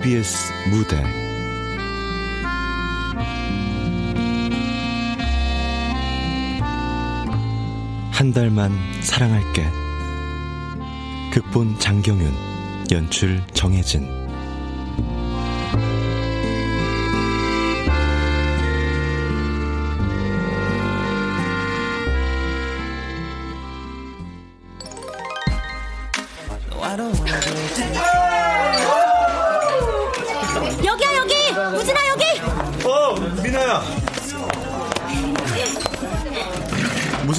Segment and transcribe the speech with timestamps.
[0.00, 0.34] KBS
[0.70, 0.96] 무대.
[8.10, 9.66] 한 달만 사랑할게.
[11.32, 12.32] 극본 장경윤
[12.90, 14.19] 연출 정혜진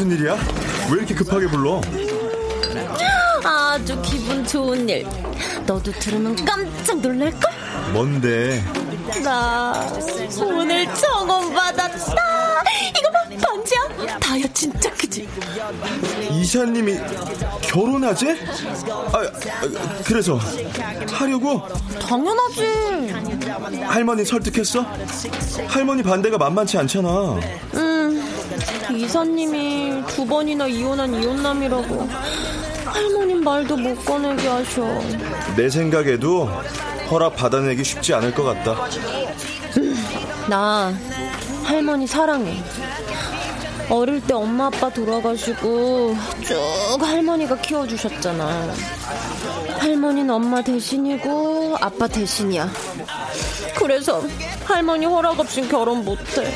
[0.02, 0.36] 무슨 일이야?
[0.90, 1.80] 왜 이렇게 급하게 불러?
[3.44, 5.06] 아주 기분 좋은 일.
[5.68, 7.40] 너도 들으면 깜짝 놀랄걸?
[7.94, 8.64] 뭔데?
[9.24, 9.74] 나
[10.40, 12.16] 오늘 청원 받았다.
[12.98, 14.18] 이거 봐, 반지야.
[14.20, 15.30] 다이아 진짜 크지?
[16.32, 16.98] 이샤님이
[17.62, 18.38] 결혼하지?
[19.14, 19.32] 아, 아,
[20.04, 20.40] 그래서
[21.12, 21.62] 하려고
[22.00, 23.84] 당연하지.
[23.84, 24.84] 할머니 설득했어?
[25.68, 27.40] 할머니 반대가 만만치 않잖아.
[27.76, 27.91] 음,
[28.98, 32.08] 이사님이 두 번이나 이혼한 이혼남이라고
[32.86, 34.84] 할머님 말도 못 꺼내게 하셔.
[35.56, 36.50] 내 생각에도
[37.10, 38.76] 허락 받아내기 쉽지 않을 것 같다.
[40.50, 40.94] 나
[41.64, 42.62] 할머니 사랑해.
[43.90, 46.58] 어릴 때 엄마 아빠 돌아가시고 쭉
[47.02, 48.74] 할머니가 키워주셨잖아.
[49.80, 52.70] 할머니는 엄마 대신이고 아빠 대신이야.
[53.76, 54.24] 그래서
[54.64, 56.54] 할머니 허락 없인 결혼 못해.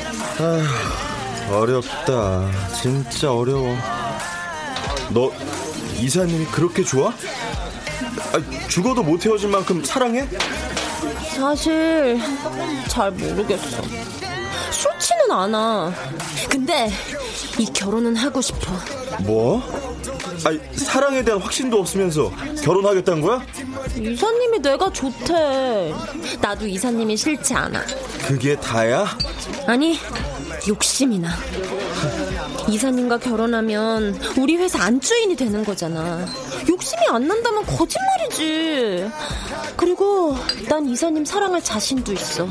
[1.50, 2.50] 어렵다.
[2.80, 3.76] 진짜 어려워.
[5.10, 5.32] 너
[5.98, 7.08] 이사님이 그렇게 좋아?
[7.10, 10.26] 아, 죽어도 못 헤어질 만큼 사랑해?
[11.36, 12.18] 사실
[12.88, 13.82] 잘 모르겠어.
[14.70, 15.92] 싫지는 않아.
[16.50, 16.90] 근데
[17.58, 18.72] 이 결혼은 하고 싶어.
[19.20, 19.62] 뭐?
[20.44, 22.30] 아니, 사랑에 대한 확신도 없으면서
[22.62, 23.42] 결혼하겠다는 거야?
[23.96, 25.94] 이사님이 내가 좋대.
[26.40, 27.82] 나도 이사님이 싫지 않아.
[28.26, 29.06] 그게 다야?
[29.66, 29.98] 아니,
[30.68, 31.30] 욕심이 나.
[32.68, 36.26] 이사님과 결혼하면 우리 회사 안주인이 되는 거잖아.
[36.68, 39.08] 욕심이 안 난다면 거짓말이지.
[39.76, 40.36] 그리고
[40.68, 42.48] 난 이사님 사랑할 자신도 있어.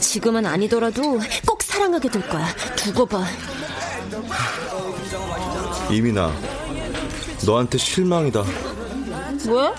[0.00, 2.46] 지금은 아니더라도 꼭 사랑하게 될 거야.
[2.74, 3.24] 두고 봐.
[5.90, 6.32] 이민아,
[7.46, 8.42] 너한테 실망이다.
[9.48, 9.72] 왜?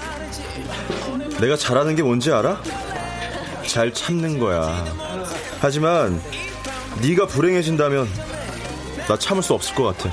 [1.41, 2.61] 내가 잘하는 게 뭔지 알아?
[3.65, 4.85] 잘 참는 거야.
[5.59, 6.21] 하지만
[7.01, 8.07] 네가 불행해진다면
[9.07, 10.11] 나 참을 수 없을 것 같아.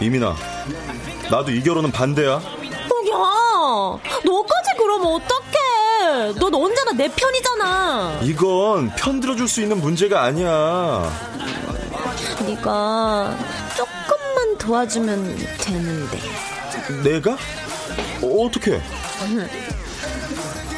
[0.00, 0.36] 이민아,
[1.30, 2.32] 나도 이 결혼은 반대야.
[2.34, 2.40] 어,
[3.12, 6.32] 야, 너까지 그러면 어떡해?
[6.38, 8.20] 넌 언제나 내 편이잖아.
[8.22, 11.10] 이건 편 들어줄 수 있는 문제가 아니야.
[12.46, 13.36] 네가
[13.76, 16.18] 조금만 도와주면 되는데.
[17.02, 17.32] 내가?
[18.22, 18.80] 어, 어떻게?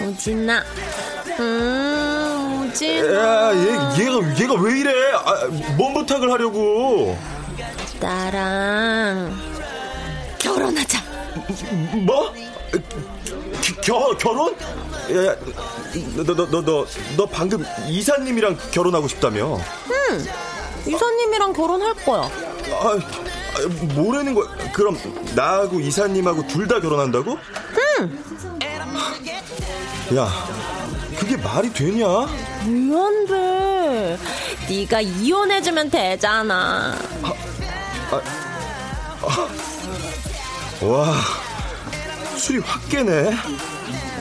[0.03, 0.63] 우진아.
[1.41, 1.98] 음, 우
[2.79, 3.13] 진아.
[3.13, 5.13] 야, 얘, 얘가 얘가 왜 이래?
[5.13, 5.47] 아,
[5.77, 7.19] 뭔 부탁을 하려고?
[8.01, 9.37] 나랑
[10.39, 11.03] 결혼하자.
[12.07, 12.33] 뭐?
[13.83, 14.55] 겨, 결혼?
[14.55, 15.37] 야, 야,
[16.15, 19.59] 너, 너, 너, 너, 너 방금 이사님이랑 결혼하고 싶다며?
[20.87, 22.23] 이사님이랑 결혼할 거야.
[22.23, 24.49] 아, 아, 뭐라는 거야?
[24.73, 24.97] 그럼
[25.35, 27.39] 나하고 이사님하고 둘 다 결혼한다고?
[28.01, 28.25] 응.
[30.17, 30.29] 야,
[31.29, 32.07] 그게 말이 되냐?
[32.65, 34.17] 미안해.
[34.67, 36.97] 네가 이혼해주면 되잖아.
[40.81, 41.15] 와,
[42.39, 43.35] 술이 확 깨네.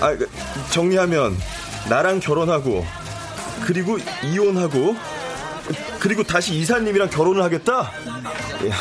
[0.02, 0.30] 아, 그,
[0.70, 1.38] 정리하면
[1.88, 2.86] 나랑 결혼하고
[3.62, 4.98] 그리고 이혼하고
[6.00, 7.90] 그리고 다시 이사님이랑 결혼을 하겠다.
[8.68, 8.76] 야,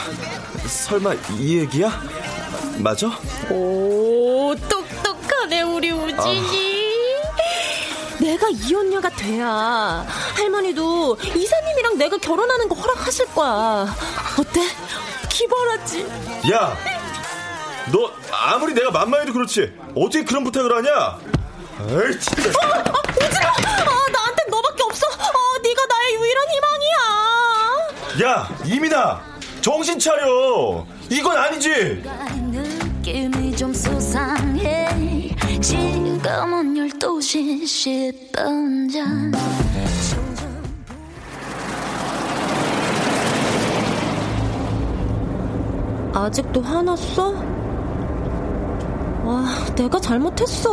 [0.66, 2.02] 설마 이 얘기야?
[2.78, 3.06] 맞아?
[3.50, 6.85] 오, 똑똑하네, 우리 우진이.
[8.26, 13.86] 내가 이혼녀가 돼야 할머니도 이사님이랑 내가 결혼하는 거 허락하실 거야.
[14.36, 14.62] 어때?
[15.28, 16.00] 기발하지?
[16.52, 16.76] 야,
[17.92, 21.18] 너 아무리 내가 만만해도 그렇지 어떻게 그런 부탁을 하냐?
[21.82, 22.48] 에이, 진짜.
[22.48, 23.48] 우진아!
[23.48, 25.06] 아, 나한테 너밖에 없어.
[25.06, 26.46] 어, 네가 나의 유일한
[28.16, 28.28] 희망이야.
[28.28, 29.20] 야, 이민아,
[29.60, 30.84] 정신 차려.
[31.10, 32.02] 이건 아니지.
[36.26, 37.62] 지금은 12시
[38.32, 39.32] 10분 전
[46.12, 47.32] 아직도 화났어?
[49.28, 50.72] 아, 내가 잘못했어.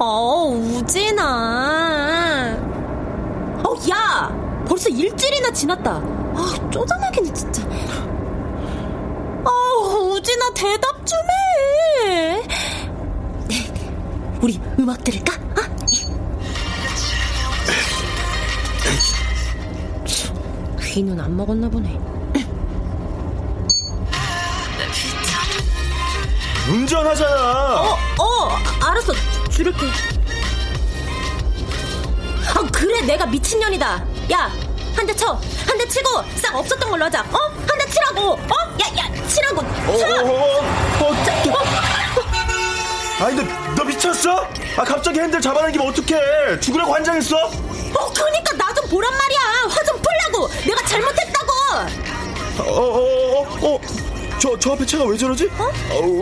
[0.00, 1.22] 어, 우진아.
[3.62, 4.64] 어, 야!
[4.66, 5.92] 벌써 일주일이나 지났다.
[5.92, 7.62] 아, 쪼잔하긴 진짜.
[9.44, 9.50] 아,
[10.10, 11.18] 우진아, 대답 좀
[12.08, 12.42] 해.
[14.40, 15.34] 우리 음악 들을까?
[15.34, 15.66] 어?
[20.80, 21.98] 귀는 안 먹었나 보네.
[26.68, 27.80] 운전하잖아.
[27.82, 28.48] 어, 어,
[28.84, 29.12] 알았어.
[29.50, 29.86] 줄을게.
[32.54, 34.04] 아, 그래, 내가 미친년이다.
[34.32, 34.50] 야,
[34.96, 35.38] 한 대 쳐.
[35.66, 37.20] 한 대 치고 싹 없었던 걸로 하자.
[37.20, 37.36] 어?
[37.68, 38.32] 한 대 치라고.
[38.32, 38.54] 어?
[38.82, 39.60] 야, 야, 치라고.
[39.60, 40.06] 어, 쳐.
[40.08, 43.26] 어, 어, 어, 자, 어?
[43.26, 43.65] 아니, 너, 너
[44.06, 44.48] 미쳤어?
[44.76, 46.60] 아, 갑자기 핸들 잡아당기면 어떡해.
[46.60, 47.36] 죽으라고 환장했어?
[47.36, 49.38] 어, 그러니까 나 좀 보란 말이야.
[49.68, 50.48] 화 좀 풀라고.
[50.64, 51.52] 내가 잘못했다고.
[52.58, 53.80] 어, 어, 어, 어.
[54.38, 55.50] 저, 저 앞에 차가 왜 저러지?
[55.58, 55.70] 어?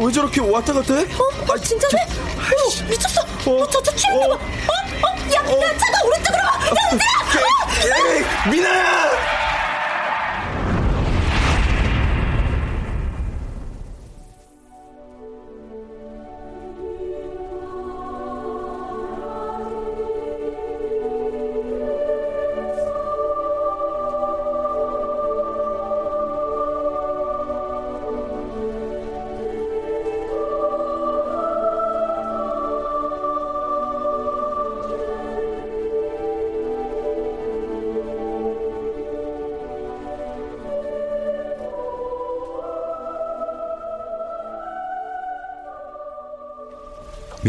[0.06, 1.02] 왜 저렇게 왔다 갔다 해?
[1.02, 1.52] 어?
[1.52, 2.02] 어, 진짜네?
[2.04, 3.20] 어, 미쳤어.
[3.22, 4.34] 어, 저, 저 취했나 봐.
[4.34, 4.38] 어?
[4.38, 5.34] 어?
[5.34, 6.52] 야, 야, 차가 오른쪽으로 와.
[6.54, 8.44] 야, 우진아.
[8.46, 8.50] 어?
[8.50, 9.43] 미나야!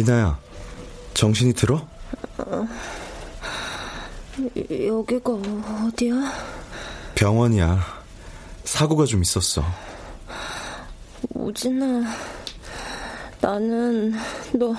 [0.06, 0.38] 미나야,
[1.16, 1.82] 정신이 들어?
[4.70, 6.14] 여기가 어디야?
[7.16, 8.04] 병원이야.
[8.66, 9.64] 사고가 좀 있었어.
[11.34, 12.04] 우진아,
[13.42, 14.12] 나는
[14.54, 14.76] 너,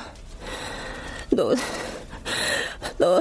[1.30, 1.52] 너,
[2.96, 3.20] 너,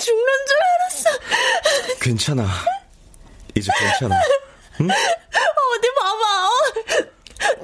[0.00, 1.10] 죽는 줄 알았어.
[2.00, 2.48] 괜찮아.
[3.54, 4.18] 이제 괜찮아.
[4.78, 6.46] 어디 봐봐.
[6.46, 6.50] 어?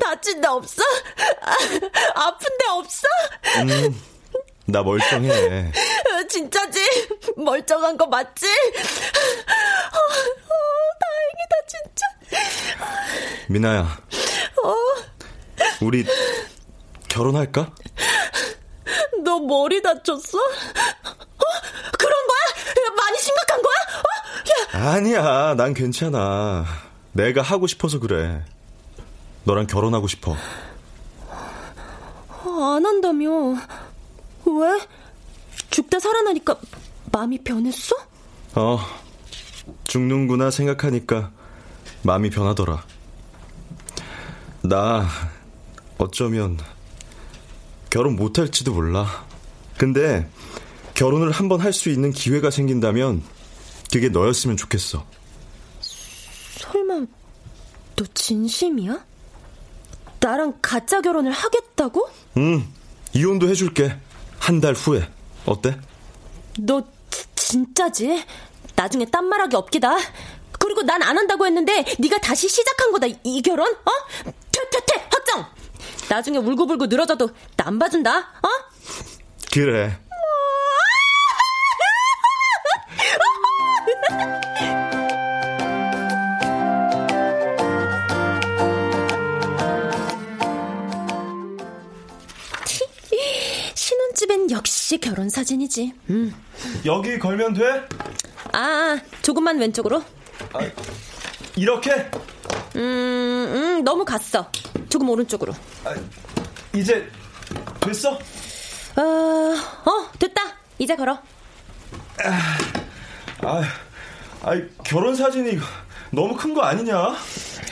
[0.00, 0.83] 다친 데 없어?
[1.44, 3.06] 아, 아픈 데 없어?
[3.58, 4.02] 음,
[4.67, 5.73] 나 멀쩡해.
[6.29, 6.81] 진짜지?
[7.37, 8.46] 멀쩡한 거 맞지?
[8.46, 8.50] 어,
[10.00, 10.56] 어,
[11.00, 12.06] 다행이다, 진짜.
[13.49, 13.81] 미나야.
[14.62, 14.75] 어?
[15.82, 16.05] 우리
[17.08, 17.70] 결혼할까?
[19.23, 20.38] 너 머리 다쳤어?
[20.38, 21.44] 어?
[21.99, 22.91] 그런 거야?
[22.96, 23.75] 많이 심각한 거야?
[24.00, 24.79] 어?
[24.79, 26.64] 야, 아니야, 난 괜찮아.
[27.12, 28.43] 내가 하고 싶어서 그래.
[29.44, 30.37] 너랑 결혼하고 싶어.
[33.04, 33.56] 안 한다며.
[34.46, 34.80] 왜?
[35.70, 36.58] 죽다 살아나니까
[37.12, 37.94] 마음이 변했어?
[38.54, 38.78] 어,
[39.84, 41.30] 죽는구나 생각하니까
[42.02, 42.84] 마음이 변하더라.
[44.62, 45.06] 나
[45.98, 46.58] 어쩌면
[47.90, 49.26] 결혼 못할지도 몰라.
[49.76, 50.28] 근데
[50.94, 53.22] 결혼을 한 번 할 수 있는 기회가 생긴다면
[53.92, 55.04] 그게 너였으면 좋겠어.
[55.80, 57.06] 설마
[57.96, 59.05] 너 진심이야?
[60.20, 62.08] 나랑 가짜 결혼을 하겠다고?
[62.38, 62.67] 응,
[63.14, 63.96] 이혼도 해줄게.
[64.38, 65.08] 한 달 후에.
[65.46, 65.78] 어때?
[66.58, 68.24] 너 지- 진짜지?
[68.76, 69.96] 나중에 딴 말하기 없기다.
[70.58, 73.68] 그리고 난 안 한다고 했는데 네가 다시 시작한 거다 이, 이 결혼?
[73.70, 73.90] 어?
[74.52, 75.46] 퇴퇴퇴 확정.
[76.08, 78.18] 나중에 울고불고 늘어져도 나 안 봐준다.
[78.18, 78.48] 어?
[79.52, 79.98] 그래.
[94.24, 95.93] 신혼집엔 역시 결혼 사진이지.
[96.10, 96.34] 음.
[96.84, 97.86] 여기 걸면 돼?
[98.52, 100.02] 아, 조금만 왼쪽으로.
[101.56, 101.90] 이렇게?
[102.76, 104.50] 음, 음, 너무 갔어.
[104.88, 105.52] 조금 오른쪽으로.
[106.74, 107.08] 이제
[107.81, 108.12] 됐어?
[108.96, 110.43] 어, 어, 됐다.
[110.78, 111.19] 이제 걸어.
[113.43, 113.62] 아,
[114.43, 115.58] 아, 결혼 사진이
[116.10, 117.14] 너무 큰 거 아니냐?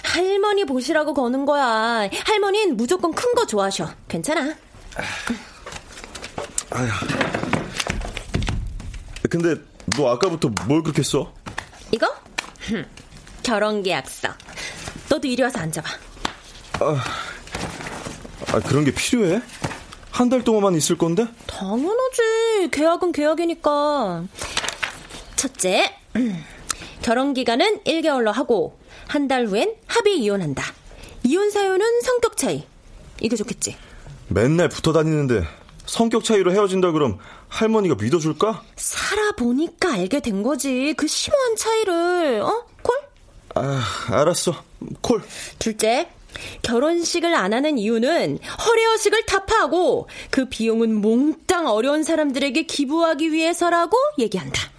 [0.05, 2.09] 할머니 보시라고 거는 거야.
[2.27, 3.89] 할머니는 무조건 큰 거 좋아하셔.
[4.09, 4.55] 괜찮아.
[9.29, 9.55] 근데
[9.97, 11.33] 너 아까부터 뭘 그렇게 써?
[11.91, 12.07] 이거?
[12.61, 12.85] 흠,
[13.43, 14.29] 결혼 계약서.
[15.09, 15.89] 너도 이리 와서 앉아봐.
[18.53, 19.41] 아, 그런 게 필요해?
[20.11, 21.27] 한 달 동안만 있을 건데?
[21.47, 22.69] 당연하지.
[22.71, 24.25] 계약은 계약이니까.
[25.37, 26.45] 첫째, 음,
[27.03, 30.63] 결혼 기간은 1개월로 하고 한 달 후엔 합의 이혼한다.
[31.25, 32.67] 이혼 사유는 성격 차이.
[33.21, 33.77] 이게 좋겠지?
[34.29, 35.45] 맨날 붙어 다니는데
[35.87, 38.63] 성격 차이로 헤어진다 그럼 할머니가 믿어줄까?
[38.77, 40.95] 살아보니까 알게 된 거지.
[40.97, 42.65] 그 심오한 차이를, 어?
[42.83, 42.97] 콜?
[43.55, 44.55] 아, 알았어.
[45.01, 45.23] 콜.
[45.59, 46.09] 둘째,
[46.63, 54.72] 결혼식을 안 하는 이유는 허례허식을 타파하고 그 비용은 몽땅 어려운 사람들에게 기부하기 위해서라고 얘기한다.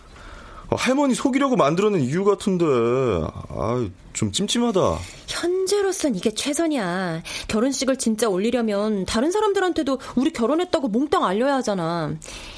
[0.73, 2.65] 아, 할머니 속이려고 만들어낸 이유 같은데.
[2.65, 4.79] 아, 좀 찜찜하다.
[5.27, 7.23] 현재로선 이게 최선이야.
[7.47, 12.13] 결혼식을 진짜 올리려면 다른 사람들한테도 우리 결혼했다고 몽땅 알려야 하잖아.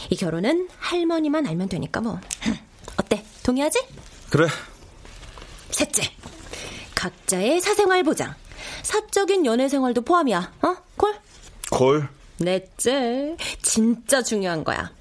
[0.09, 2.19] 이 결혼은 할머니만 알면 되니까 뭐.
[2.97, 3.23] 어때?
[3.43, 3.79] 동의하지?
[4.29, 4.47] 그래.
[5.71, 6.03] 셋째,
[6.95, 8.33] 각자의 사생활 보장.
[8.83, 10.53] 사적인 연애 생활도 포함이야.
[10.61, 10.75] 어?
[10.95, 11.13] 콜?
[11.69, 12.07] 콜.
[12.37, 14.91] 넷째, 진짜 중요한 거야.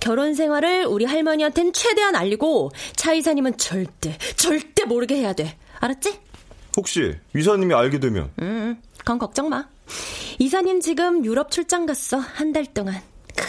[0.00, 5.56] 결혼 생활을 우리 할머니한텐 최대한 알리고 차 이사님은 절대, 절대 모르게 해야 돼.
[5.80, 6.20] 알았지?
[6.76, 9.68] 혹시 이사님이 알게 되면 음, 그건 걱정 마.
[10.38, 12.18] 이사님 지금 유럽 출장 갔어.
[12.18, 13.00] 한 달 동안.
[13.36, 13.44] 크,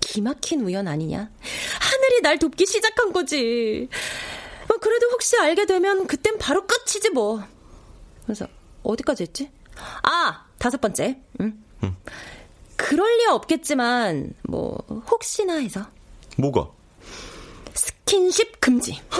[0.00, 1.30] 기막힌 우연 아니냐?
[1.80, 3.88] 하늘이 날 돕기 시작한 거지.
[4.68, 7.42] 뭐 그래도 혹시 알게 되면 그땐 바로 끝이지 뭐.
[8.24, 8.46] 그래서
[8.82, 9.50] 어디까지 했지?
[10.02, 11.20] 아, 다섯 번째.
[11.40, 11.62] 응.
[12.82, 14.76] 그럴 리 없겠지만 뭐
[15.08, 15.86] 혹시나 해서
[16.36, 16.68] 뭐가?
[17.74, 19.00] 스킨십 금지.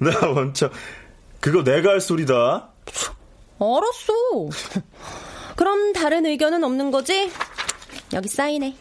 [0.00, 0.70] 나 원참
[1.40, 2.70] 그거 내가 할 소리다.
[3.60, 4.48] 알았어.
[5.56, 7.30] 그럼 다른 의견은 없는 거지?
[8.14, 8.74] 여기 사인해.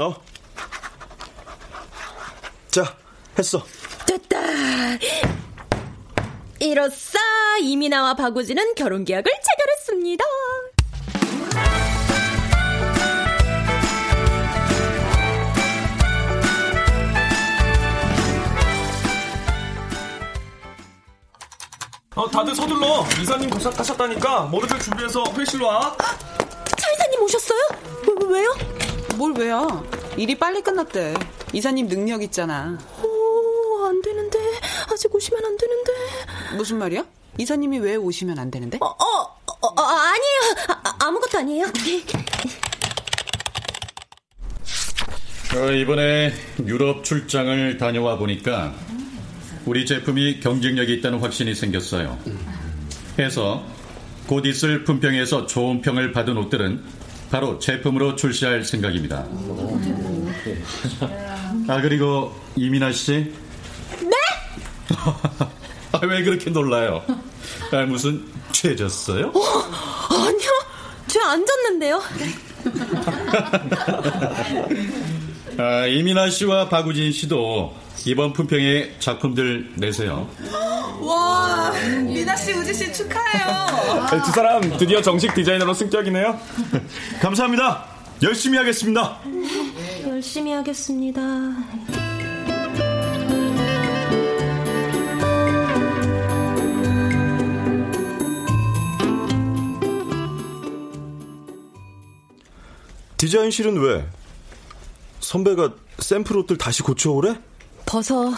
[0.00, 0.14] 어.
[2.70, 2.96] 자,
[3.38, 3.64] 했어.
[4.06, 4.36] 됐다.
[6.66, 7.18] 이로써
[7.62, 10.24] 이민아와 박우진은 결혼 계약을 체결했습니다.
[22.14, 23.04] 어, 다들 서둘러.
[23.20, 25.94] 이사님 도착 하셨다니까 모두들 준비해서 회실로 와.
[26.78, 27.60] 차 이사님 오셨어요?
[28.28, 28.54] 왜, 왜요?
[29.16, 29.86] 뭘 왜요?
[30.16, 31.14] 일이 빨리 끝났대.
[31.52, 32.78] 이사님 능력 있잖아.
[33.04, 34.38] 오, 안 되는데.
[34.96, 35.92] 아직 오시면 안 되는데.
[36.56, 37.04] 무슨 말이야?
[37.36, 38.78] 이사님이 왜 오시면 안 되는데?
[38.80, 38.94] 어, 어,
[39.60, 40.40] 어, 어 아니에요.
[40.68, 41.66] 아, 아무것도 아니에요.
[45.54, 46.32] 어, 이번에
[46.64, 48.74] 유럽 출장을 다녀와 보니까
[49.66, 52.18] 우리 제품이 경쟁력이 있다는 확신이 생겼어요.
[53.18, 53.66] 해서
[54.26, 56.82] 곧 있을 품평에서 좋은 평을 받은 옷들은
[57.30, 59.26] 바로 제품으로 출시할 생각입니다.
[61.68, 63.45] 아 그리고 이민아 씨.
[64.88, 64.96] 네?
[65.92, 67.02] 아, 왜 그렇게 놀라요?
[67.72, 69.32] 아, 무슨 죄 졌어요?
[69.34, 70.50] 어, 아니요.
[71.06, 72.02] 죄 안 졌는데요.
[75.58, 77.74] 아, 이민아 씨와 박우진 씨도
[78.04, 80.28] 이번 품평에 작품들 내세요.
[81.00, 81.72] 와,
[82.04, 84.06] 미나 씨, 우지 씨 축하해요.
[84.24, 86.38] 두 사람 드디어 정식 디자이너로 승격이네요.
[87.20, 87.84] 감사합니다.
[88.22, 89.18] 열심히 하겠습니다.
[90.06, 91.20] 열심히 하겠습니다.
[103.26, 104.08] 디자인실은 왜?
[105.18, 107.34] 선배가 샘플 옷들 다시 고쳐오래?
[107.84, 108.28] 벗어.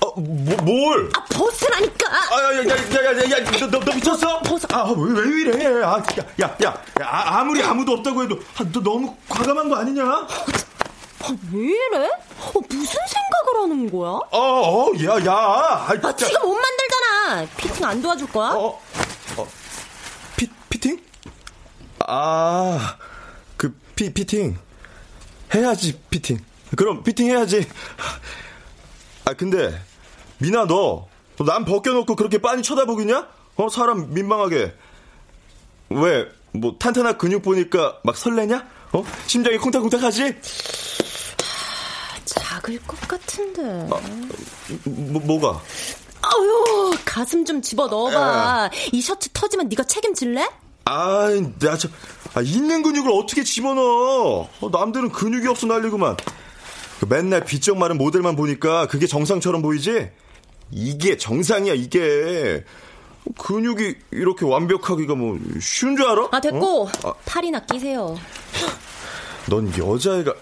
[0.00, 1.08] 어, 뭐, 뭘?
[1.14, 2.08] 아, 벗으라니까!
[2.08, 4.40] 아, 야, 야, 야, 야, 야, 야, 너, 너, 너 미쳤어?
[4.40, 4.66] 벗어.
[4.72, 5.84] 아, 왜, 왜 이래?
[5.84, 6.02] 아, 야,
[6.42, 10.02] 야, 야, 야 아, 아무리 아무도 없다고 해도, 아, 너 너무 과감한 거 아니냐?
[10.04, 10.26] 아,
[11.52, 12.10] 왜 이래?
[12.40, 14.10] 어, 무슨 생각을 하는 거야?
[14.10, 15.32] 어, 어, 야, 야.
[15.32, 17.46] 아, 아, 지금 못 만들잖아.
[17.56, 18.50] 피팅 안 도와줄 거야?
[18.50, 18.80] 어,
[19.36, 19.48] 어,
[20.36, 21.00] 피, 피팅?
[22.06, 23.13] 아, 그,
[23.96, 24.58] 피, 피팅.
[25.54, 26.38] 해야지, 피팅.
[26.76, 27.66] 그럼, 피팅 해야지.
[29.24, 29.80] 아, 근데,
[30.38, 31.08] 미나, 너,
[31.46, 33.28] 남 벗겨놓고 그렇게 빤히 쳐다보겠냐?
[33.56, 34.74] 어, 사람 민망하게.
[35.90, 38.66] 왜, 뭐, 탄탄한 근육 보니까 막 설레냐?
[38.92, 39.04] 어?
[39.26, 40.34] 심장이 콩닥콩닥 하지?
[42.24, 43.62] 작을 것 같은데.
[44.84, 45.62] 뭐, 뭐가?
[46.22, 48.70] 아유, 가슴 좀 집어 넣어봐.
[48.92, 50.48] 이 셔츠 터지면 네가 책임질래?
[50.86, 51.90] 아, 내가 참,
[52.34, 54.48] 아, 있는 근육을 어떻게 집어넣어?
[54.60, 56.16] 어, 남들은 근육이 없어 난리구만.
[57.00, 60.10] 그 맨날 비쩍 마른 모델만 보니까 그게 정상처럼 보이지?
[60.70, 62.64] 이게 정상이야, 이게.
[63.38, 66.28] 근육이 이렇게 완벽하기가 뭐, 쉬운 줄 알아?
[66.32, 66.82] 아, 됐고.
[66.82, 66.88] 어?
[67.04, 68.18] 아, 팔이나 끼세요.
[69.48, 70.34] 넌 여자애가,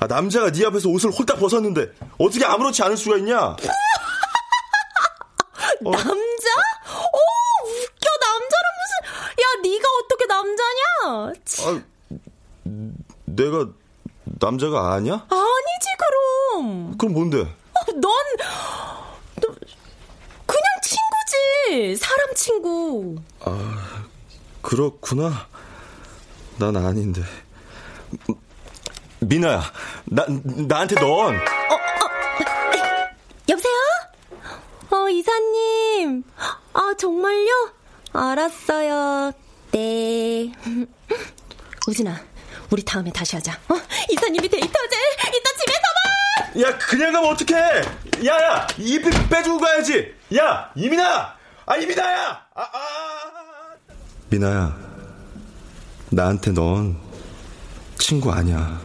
[0.00, 3.38] 아, 남자가 네 앞에서 옷을 홀딱 벗었는데, 어떻게 아무렇지 않을 수가 있냐?
[5.84, 5.90] 어?
[5.90, 6.12] 남자?
[6.14, 7.18] 오,
[7.66, 8.08] 웃겨.
[8.22, 8.92] 남자는 무슨.
[9.42, 11.32] 야, 네가 어떻게 남자냐?
[11.64, 11.82] 아,
[13.24, 13.68] 내가
[14.24, 15.14] 남자가 아니야?
[15.14, 16.98] 아니지, 그럼.
[16.98, 17.40] 그럼 뭔데?
[17.40, 18.02] 어, 넌,
[19.40, 19.48] 너,
[20.46, 21.96] 그냥 친구지.
[21.96, 23.16] 사람 친구.
[23.40, 24.04] 아,
[24.62, 25.46] 그렇구나.
[26.58, 27.22] 난 아닌데.
[29.20, 29.62] 미나야,
[30.04, 31.06] 나, 나한테 넌.
[31.08, 32.10] 어, 어,
[33.48, 33.74] 여보세요?
[34.90, 36.24] 어, 이사님.
[36.74, 37.72] 아, 정말요?
[38.12, 39.32] 알았어요.
[39.72, 40.52] 네.
[41.88, 42.20] 우진아,
[42.70, 43.52] 우리 다음에 다시 하자.
[43.68, 43.74] 어?
[44.10, 44.96] 이사님이 데이터제.
[45.28, 46.60] 이따 집에서 봐!
[46.62, 48.26] 야, 그냥 가면 어떡해!
[48.26, 48.66] 야, 야!
[48.78, 50.14] 잎 빼주고 가야지!
[50.36, 50.70] 야!
[50.74, 51.36] 이민아!
[51.66, 52.46] 아, 이민아야!
[52.54, 52.96] 아, 아!
[54.28, 54.76] 미나야,
[56.10, 56.96] 나한테 넌
[57.98, 58.80] 친구 아니야.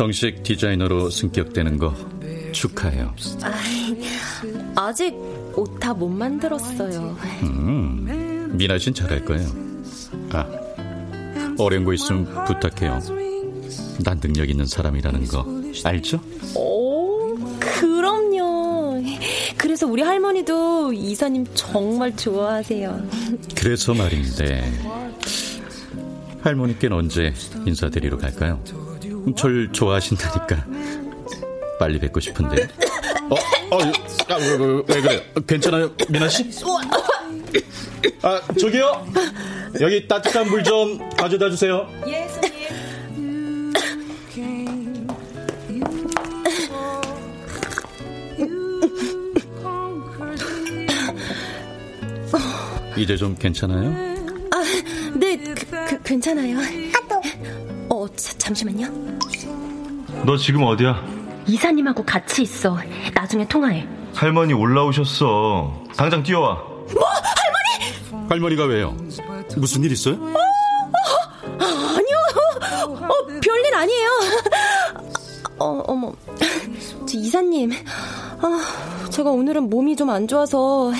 [0.00, 1.94] 정식 디자이너로 승격되는 거
[2.52, 3.14] 축하해요.
[4.74, 5.14] 아, 직
[5.56, 7.16] 옷 다 못 만들었어요.
[7.44, 9.48] 음, 미나 신 잘할 거예요.
[10.32, 10.44] 아,
[11.58, 13.00] 어려운 거 있으면 부탁해요.
[14.04, 15.46] 난 능력 있는 사람이라는 거
[15.82, 16.20] 알죠?
[16.54, 19.02] 오, 그럼요.
[19.56, 23.08] 그래서 우리 할머니도 이사님 정말 좋아하세요.
[23.54, 24.70] 그래서 말인데
[26.42, 27.32] 할머니께는 언제
[27.64, 28.62] 인사드리러 갈까요?
[29.34, 30.66] 절 좋아하신다니까
[31.78, 32.68] 빨리 뵙고 싶은데.
[33.30, 33.34] 어,
[33.76, 35.32] 어, 아, 왜, 왜, 왜 그래?
[35.46, 36.48] 괜찮아요, 미나 씨?
[38.22, 39.06] 아, 저기요.
[39.80, 41.88] 여기 따뜻한 물 좀 가져다 주세요.
[42.06, 43.72] 예, 손님.
[52.96, 53.90] 이제 좀 괜찮아요?
[54.52, 54.62] 아,
[55.18, 56.56] 네, 그, 그, 괜찮아요.
[58.46, 58.86] 어, 자, 잠시만요.
[60.24, 61.02] 너 지금 어디야?
[61.46, 62.76] 이사님하고 같이 있어.
[63.14, 63.86] 나중에 통화해.
[64.14, 65.84] 할머니 올라오셨어.
[65.96, 66.54] 당장 뛰어와.
[66.54, 67.04] 뭐?
[68.12, 68.28] 할머니?
[68.28, 68.96] 할머니가 왜요?
[69.56, 70.14] 무슨 일 있어요?
[70.14, 72.16] 어, 어, 아니요.
[73.08, 74.08] 어, 별일 아니에요.
[75.58, 76.12] 어, 어머.
[77.06, 77.72] 저 이사님.
[77.72, 80.92] 어, 제가 오늘은 몸이 좀 안 좋아서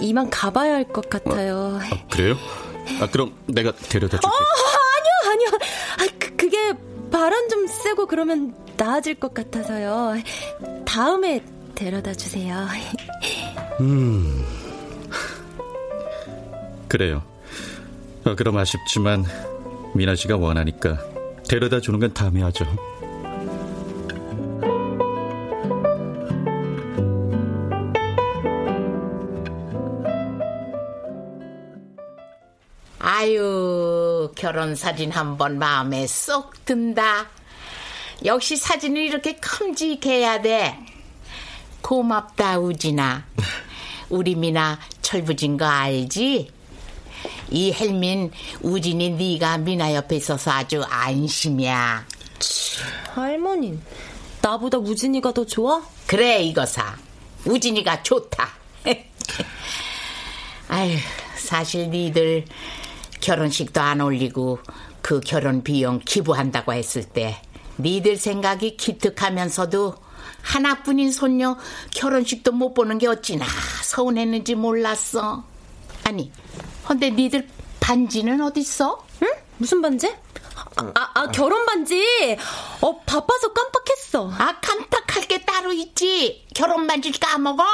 [0.00, 1.78] 이만 가봐야 할 것 같아요.
[1.82, 2.34] 아, 그래요?
[3.00, 4.36] 아, 그럼 내가 데려다 줄게.
[7.84, 10.14] 쐬고 그러면 나아질 것 같아서요.
[10.86, 11.44] 다음에
[11.74, 12.66] 데려다 주세요.
[13.80, 14.42] 음.
[16.88, 17.22] 그래요.
[18.24, 19.24] 아, 그럼 아쉽지만
[19.94, 20.98] 미나 씨가 원하니까
[21.46, 22.64] 데려다 주는 건 다음에 하죠.
[32.98, 37.26] 아유, 결혼 사진 한번 마음에 쏙 든다.
[38.24, 40.78] 역시 사진을 이렇게 큼직해야 돼.
[41.82, 43.24] 고맙다, 우진아.
[44.08, 46.50] 우리 미나 철부진 거 알지?
[47.50, 48.30] 이 헬민
[48.62, 52.06] 우진이 네가 미나 옆에 있어서 아주 안심이야.
[53.14, 53.78] 할머니,
[54.40, 55.82] 나보다 우진이가 더 좋아?
[56.06, 56.96] 그래, 이거사.
[57.44, 58.48] 우진이가 좋다.
[60.68, 60.96] 아유,
[61.36, 62.46] 사실 니들
[63.20, 64.58] 결혼식도 안 올리고
[65.02, 67.40] 그 결혼 비용 기부한다고 했을 때
[67.78, 69.94] 니들 생각이 기특하면서도
[70.42, 71.56] 하나뿐인 손녀
[71.90, 73.46] 결혼식도 못 보는 게 어찌나
[73.82, 75.44] 서운했는지 몰랐어.
[76.04, 76.30] 아니,
[76.86, 77.48] 근데 니들
[77.80, 79.04] 반지는 어딨어?
[79.22, 79.28] 응?
[79.58, 80.14] 무슨 반지?
[80.76, 82.02] 아, 아, 아, 결혼 반지.
[82.80, 84.30] 어, 바빠서 깜빡했어.
[84.38, 86.46] 아, 깜빡할 게 따로 있지.
[86.54, 87.64] 결혼 반지를 까먹어?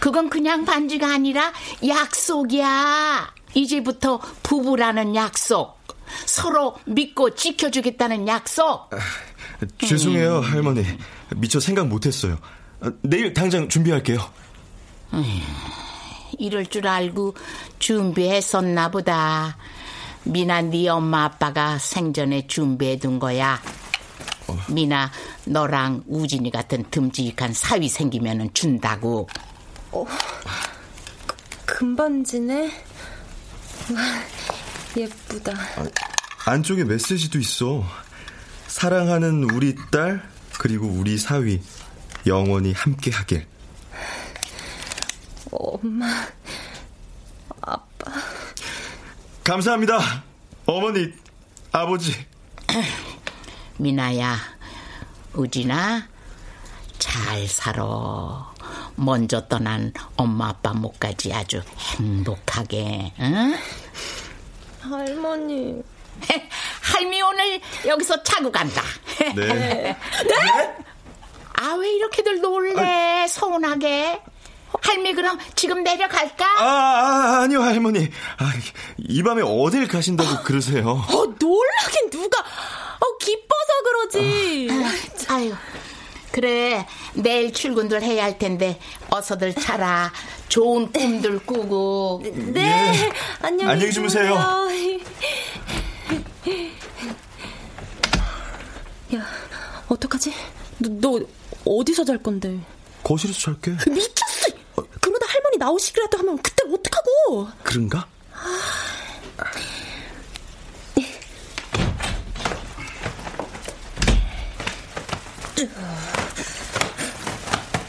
[0.00, 1.52] 그건 그냥 반지가 아니라
[1.86, 3.34] 약속이야.
[3.54, 5.78] 이제부터 부부라는 약속.
[6.26, 8.90] 서로 믿고 지켜주겠다는 약속.
[9.60, 10.42] 아, 죄송해요, 음.
[10.42, 10.84] 할머니.
[11.36, 12.38] 미처 생각 못했어요.
[13.02, 14.18] 내일 당장 준비할게요.
[16.38, 17.34] 이럴 줄 알고
[17.78, 19.56] 준비했었나 보다.
[20.24, 23.60] 미나 네 엄마 아빠가 생전에 준비해둔 거야.
[24.46, 24.58] 어.
[24.68, 25.10] 미나
[25.44, 29.28] 너랑 우진이 같은 듬직한 사위 생기면 준다고.
[29.90, 30.04] 어,
[31.66, 32.64] 금반지네.
[33.94, 34.02] 와,
[34.96, 35.52] 예쁘다.
[35.52, 37.84] 아, 안쪽에 메시지도 있어.
[38.68, 40.22] 사랑하는 우리 딸
[40.58, 41.60] 그리고 우리 사위
[42.26, 43.46] 영원히 함께하길.
[45.50, 46.06] 엄마,
[47.62, 48.12] 아빠.
[49.42, 49.98] 감사합니다.
[50.66, 51.12] 어머니,
[51.72, 52.12] 아버지.
[53.78, 54.36] 미나야,
[55.32, 56.06] 우진아,
[56.98, 58.52] 잘 살아.
[58.96, 63.56] 먼저 떠난 엄마 아빠 목까지 아주 행복하게 응?
[64.80, 65.80] 할머니
[66.82, 68.82] 할미 오늘 여기서 자고 간다
[69.34, 69.46] 네.
[69.46, 69.96] 네?
[71.54, 74.20] 아왜 이렇게들 놀래 서운하게
[74.82, 76.44] 할미 그럼 지금 내려갈까?
[76.44, 78.10] 아, 아 아니요 할머니.
[78.36, 78.52] 아,
[78.98, 80.90] 이 밤에 어딜 가신다고 그러세요?
[81.08, 82.38] 어 놀라긴 누가?
[82.40, 84.68] 어 기뻐서 그러지.
[85.28, 85.54] 아, 아유.
[86.32, 88.78] 그래 내일 출근들 해야 할 텐데
[89.10, 90.12] 어서들 자라
[90.48, 93.12] 좋은 꿈들 꾸고 네, 네.
[93.40, 94.34] 안녕히, 안녕히 주무세요
[99.14, 99.26] 야
[100.08, 100.32] 어떡하지
[100.78, 101.26] 너, 너
[101.64, 102.58] 어디서 잘 건데
[103.04, 104.48] 거실에서 잘게 미쳤어
[105.00, 108.06] 그러다 할머니 나오시기라도 하면 그때 어떡하고 그런가?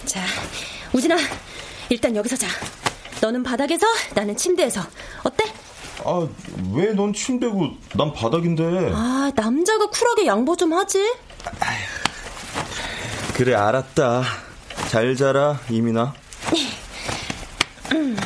[0.06, 0.22] 자,
[0.94, 1.16] 우진아,
[1.90, 2.48] 일단 여기서 자.
[3.22, 4.82] 너는 바닥에서, 나는 침대에서.
[5.24, 5.44] 어때?
[6.06, 6.28] 아,
[6.74, 8.92] 왜 넌 침대고 난 바닥인데?
[8.94, 11.00] 아, 남자가 쿨하게 양보 좀 하지.
[13.40, 14.22] 그래, 알았다.
[14.90, 16.14] 잘 자라, 이민아.
[17.94, 18.18] 음,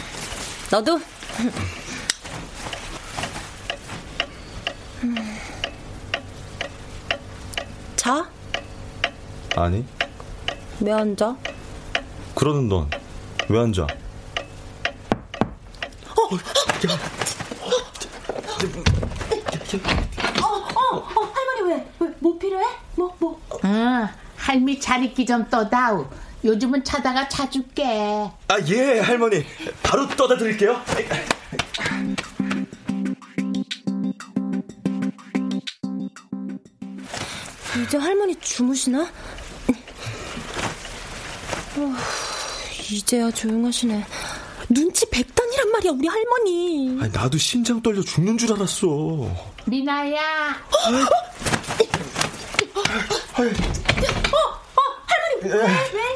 [0.72, 1.00] 너도.
[7.96, 8.28] 자?
[9.56, 9.86] 아니.
[10.80, 11.38] 왜 앉아?
[12.34, 12.90] 그러는 넌
[13.50, 13.84] 왜 앉아?
[13.84, 13.88] 어,
[20.42, 21.88] 어, 어, 어, 할머니 왜?
[22.00, 22.14] 왜?
[22.18, 22.64] 뭐 필요해?
[22.96, 23.40] 뭐, 뭐?
[23.64, 24.08] 응,
[24.44, 26.06] 할미 잘 있기 좀 떠다우.
[26.44, 27.86] 요즘은 자다가 자줄게.
[28.50, 29.46] 아, 예, 할머니.
[29.82, 30.82] 바로 떠다 드릴게요.
[37.82, 39.04] 이제 할머니 주무시나?
[41.78, 41.94] 어,
[42.92, 44.06] 이제야 조용하시네.
[44.70, 46.98] 눈치 백단이란 말이야, 우리 할머니.
[47.02, 48.88] 아니, 나도 심장 떨려 죽는 줄 알았어.
[49.66, 50.20] 미나야.
[53.36, 53.46] 어, 어,
[55.06, 55.68] 할머니, 왜?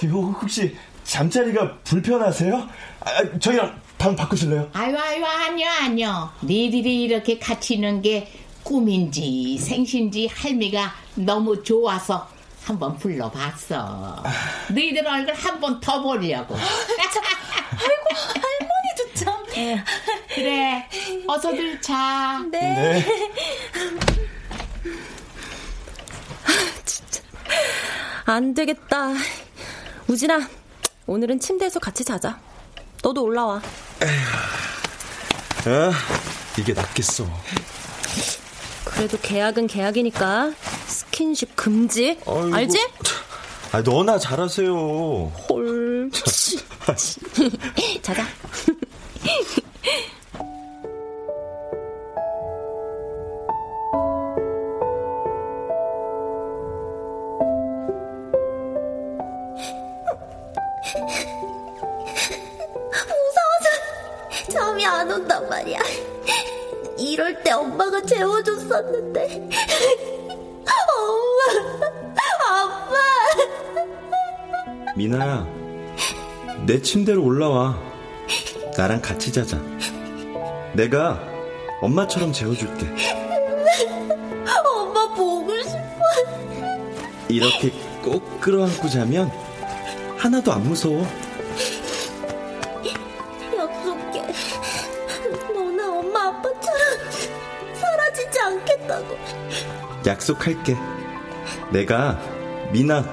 [0.03, 0.10] 왜?
[0.10, 2.69] 혹시 잠자리가 불편하세요?
[3.01, 4.69] 아, 저희랑 방 바꾸실래요?
[4.73, 6.32] 아유, 아유, 아니요, 아니요.
[6.43, 8.32] 니들이 이렇게 같이 있는 게
[8.63, 12.30] 꿈인지 생신지 할미가 너무 좋아서
[12.63, 14.23] 한번 불러봤어.
[14.69, 16.53] 너희들 얼굴 한 번 더 보려고.
[16.60, 19.45] 아이고, 할머니도 참.
[20.36, 20.88] 그래,
[21.25, 22.41] 어서들 자.
[22.51, 22.60] 네.
[22.60, 23.06] 네.
[26.86, 27.21] 진짜.
[28.25, 29.13] 안 되겠다.
[30.07, 30.47] 우진아,
[31.05, 32.39] 오늘은 침대에서 같이 자자.
[33.03, 33.62] 너도 올라와.
[34.01, 35.91] 에휴, 아,
[36.60, 37.25] 이게 낫겠어.
[38.86, 40.51] 그래도 계약은 계약이니까
[40.88, 42.19] 스킨십 금지.
[42.25, 42.88] 아이고, 알지?
[43.71, 45.31] 아, 너나 잘하세요.
[45.49, 46.10] 헐.
[48.01, 48.25] 자자.
[63.08, 63.67] 무서워서
[64.52, 65.80] 잠이 안 온단 말이야.
[66.97, 69.50] 이럴 때 엄마가 재워줬었는데.
[70.97, 71.62] 엄마,
[72.47, 72.95] 아빠.
[74.95, 75.45] 미나야,
[76.65, 77.78] 내 침대로 올라와.
[78.76, 79.60] 나랑 같이 자자.
[80.73, 81.19] 내가
[81.82, 82.88] 엄마처럼 재워줄게.
[84.65, 85.78] 엄마 보고 싶어.
[87.30, 87.71] 이렇게
[88.04, 89.32] 꼭 끌어안고 자면
[90.27, 91.07] 하나도 안 무서워.
[93.55, 94.21] 약속해.
[95.53, 96.81] 너나 엄마 아빠처럼
[97.73, 99.17] 사라지지 않겠다고.
[100.05, 100.75] 약속할게.
[101.71, 102.19] 내가
[102.73, 103.03] 미나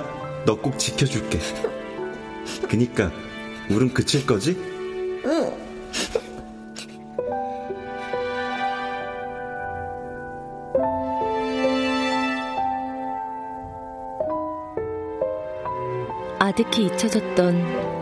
[0.44, 1.38] 너 꼭 지켜줄게.
[2.68, 3.12] 그니까
[3.70, 4.58] 울음 그칠 거지?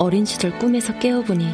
[0.03, 1.47] 어린 시절 꿈에서 깨어보니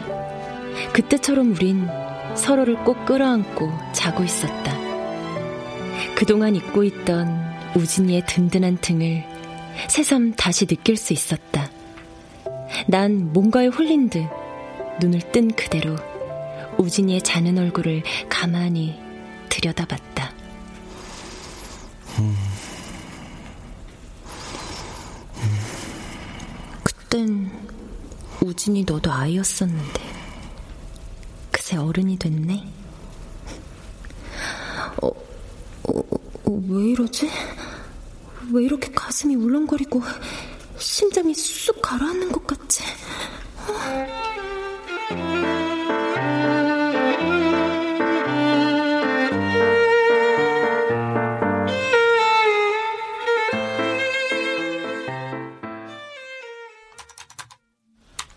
[0.94, 1.86] 그때처럼 우린
[2.34, 4.74] 서로를 꼭 끌어안고 자고 있었다.
[6.16, 7.28] 그동안 잊고 있던
[7.76, 9.22] 우진이의 든든한 등을
[9.88, 11.70] 새삼 다시 느낄 수 있었다.
[12.86, 14.26] 난 뭔가에 홀린 듯
[14.98, 15.96] 눈을 뜬 그대로
[16.78, 18.98] 우진이의 자는 얼굴을 가만히
[19.50, 20.17] 들여다봤다.
[28.58, 30.02] 우진이 너도 아이였었는데
[31.52, 32.68] 그새 어른이 됐네.
[35.00, 35.12] 어, 어,
[35.84, 37.30] 어, 왜 이러지?
[38.52, 40.02] 왜 이렇게 가슴이 울렁거리고
[40.76, 42.82] 심장이 쑥 가라앉는 것 같지?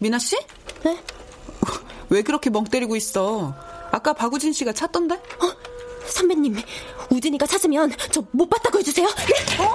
[0.02, 0.36] 미나 씨?
[0.84, 0.98] 네?
[2.10, 3.54] 왜 그렇게 멍 때리고 있어?
[3.92, 5.14] 아까 박우진 씨가 찾던데?
[5.16, 5.52] 어?
[6.08, 6.60] 선배님,
[7.12, 9.08] 우진이가 찾으면 저 못 봤다고 해주세요.
[9.08, 9.64] 네?
[9.64, 9.74] 어?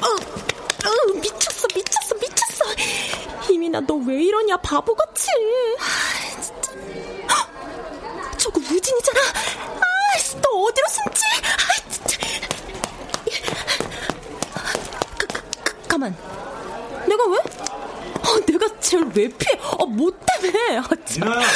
[0.00, 0.06] 어,
[0.88, 2.64] 어, 미쳤어, 미쳤어, 미쳤어.
[3.52, 5.26] 이민아, 너 왜 이러냐, 바보같이.
[5.78, 6.72] 아, 진짜.
[8.38, 9.20] 저거 우진이잖아.
[9.20, 11.22] 아, 너 어디로 숨지?
[11.44, 12.18] 아, 진짜.
[15.18, 16.16] 가, 가, 가, 가만.
[17.08, 17.38] 내가 왜?
[17.38, 19.58] 어, 내가 쟤를 왜 피해?
[19.78, 20.76] 어, 못 때문에.
[20.78, 21.28] 아, 참.
[21.28, 21.46] 미나야.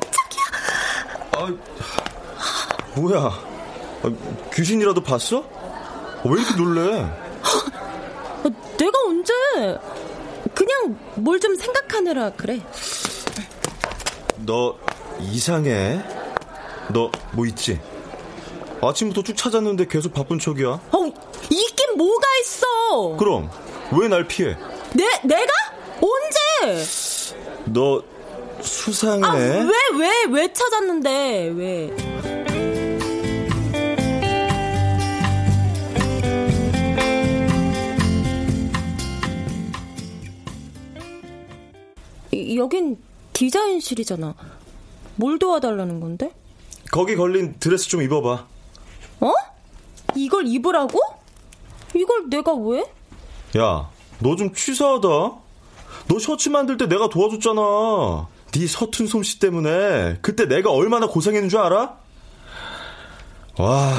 [0.00, 1.28] 깜짝이야.
[1.32, 3.18] 아, 뭐야?
[3.20, 4.12] 아,
[4.54, 5.44] 귀신이라도 봤어?
[6.24, 7.00] 왜 이렇게 놀래?
[7.02, 9.32] 어, 내가 언제?
[10.54, 12.60] 그냥 뭘 좀 생각하느라 그래.
[14.38, 14.76] 너
[15.20, 16.00] 이상해.
[16.92, 17.80] 너 뭐 있지?
[18.80, 20.68] 아침부터 쭉 찾았는데 계속 바쁜 척이야.
[20.68, 21.04] 어,
[21.50, 23.16] 있긴 뭐가 있어?
[23.18, 23.50] 그럼
[23.92, 24.56] 왜 날 피해?
[24.92, 25.52] 내 내가?
[27.66, 28.02] 너
[28.60, 29.24] 수상해.
[29.24, 29.64] 아, 왜
[29.98, 31.90] 왜, 왜 찾았는데 왜?
[42.32, 42.98] 이, 여긴
[43.32, 44.34] 디자인실이잖아.
[45.16, 46.32] 뭘 도와달라는 건데?
[46.92, 48.46] 거기 걸린 드레스 좀 입어봐.
[49.20, 49.32] 어?
[50.14, 50.98] 이걸 입으라고?
[51.94, 52.80] 이걸 내가 왜?
[53.58, 55.08] 야, 너 좀 치사하다.
[56.08, 58.28] 너 셔츠 만들 때 내가 도와줬잖아.
[58.52, 61.96] 네 서툰 솜씨 때문에 그때 내가 얼마나 고생했는 줄 알아?
[63.58, 63.94] 와,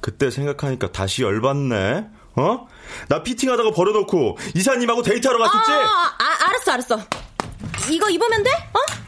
[0.00, 2.06] 그때 생각하니까 다시 열받네.
[2.36, 2.66] 어?
[3.08, 5.72] 나 피팅하다가 버려놓고 이사님하고 데이트하러 갔었지?
[5.72, 7.00] 아, 아, 알았어, 알았어.
[7.90, 8.50] 이거 입으면 돼?
[8.50, 9.01] 어?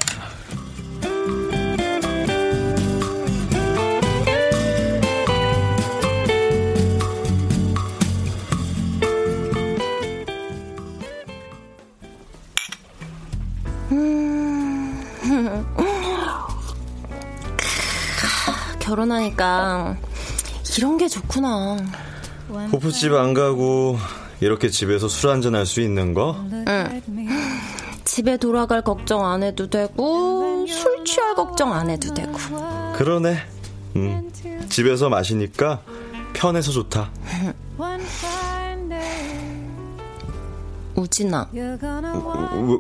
[18.85, 19.97] 결혼하니까
[20.77, 21.79] 이런 게 좋구나.
[22.73, 23.99] 호프집 안 가고
[24.41, 26.37] 이렇게 집에서 술 한잔 할 수 있는 거?
[26.53, 27.03] 응.
[28.05, 32.33] 집에 돌아갈 걱정 안 해도 되고 술 취할 걱정 안 해도 되고.
[32.97, 33.39] 그러네.
[33.97, 34.31] 음,
[34.69, 35.81] 집에서 마시니까
[36.35, 37.11] 편해서 좋다.
[40.97, 41.49] 우진아.
[41.53, 41.63] 왜,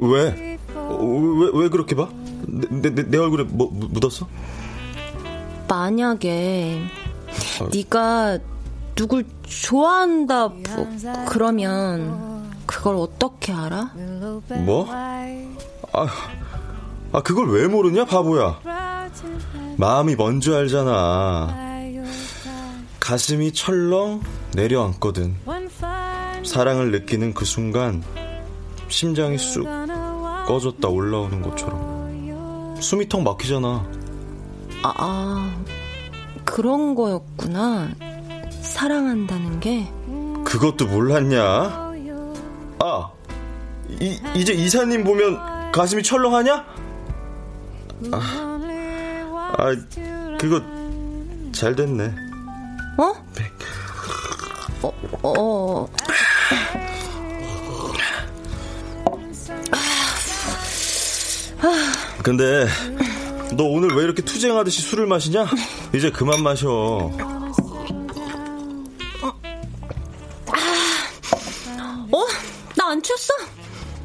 [0.02, 0.58] 왜?
[0.76, 2.08] 왜, 왜 그렇게 봐?
[2.46, 4.28] 내, 내, 내 얼굴에 뭐 묻었어?
[5.68, 6.80] 만약에
[7.60, 7.68] 어.
[7.72, 8.38] 네가
[8.94, 10.88] 누굴 좋아한다 뭐,
[11.28, 13.92] 그러면 그걸 어떻게 알아?
[14.64, 14.86] 뭐?
[14.90, 16.06] 아,
[17.12, 18.60] 아 그걸 왜 모르냐 바보야.
[19.76, 21.54] 마음이 뭔지 알잖아.
[23.00, 24.22] 가슴이 철렁
[24.54, 25.36] 내려앉거든.
[26.44, 28.02] 사랑을 느끼는 그 순간
[28.88, 29.66] 심장이 쑥
[30.46, 34.03] 꺼졌다 올라오는 것처럼 숨이 턱 막히잖아.
[34.82, 35.64] 아, 아
[36.44, 37.90] 그런 거였구나.
[38.62, 39.90] 사랑한다는 게.
[40.44, 41.42] 그것도 몰랐냐?
[42.80, 43.10] 아,
[43.88, 46.64] 이, 이제 이사님 보면 가슴이 철렁하냐?
[48.12, 48.60] 아,
[49.58, 49.76] 아
[50.38, 50.60] 그거
[51.52, 52.14] 잘 됐네.
[52.98, 53.14] 어?
[54.82, 55.88] 어, 어.
[62.22, 62.66] 근데
[63.56, 65.46] 너 오늘 왜 이렇게 투쟁하듯이 술을 마시냐?
[65.94, 67.10] 이제 그만 마셔.
[72.12, 72.26] 어?
[72.76, 73.32] 나안 취했어?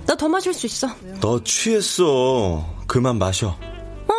[0.06, 0.88] 나 더 마실 수 있어.
[1.22, 2.66] 너 취했어.
[2.88, 3.50] 그만 마셔.
[4.08, 4.14] 어?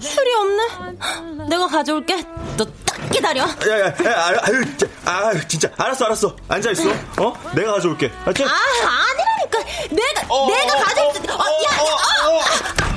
[0.00, 1.48] 술이 없네.
[1.48, 2.22] 내가 가져올게.
[2.56, 3.42] 너 딱 기다려.
[3.66, 4.62] 야야, 야, 아유,
[5.06, 6.36] 아, 진짜 알았어, 알았어.
[6.48, 6.90] 앉아 있어.
[6.90, 7.32] 어?
[7.54, 8.10] 내가 가져올게.
[8.26, 8.44] 알지?
[8.44, 9.88] 아, 아니라니까.
[9.90, 11.20] 내가 어, 내가 어, 가져올 수.
[11.20, 11.92] 어, 어, 야, 야,
[12.28, 12.87] 어.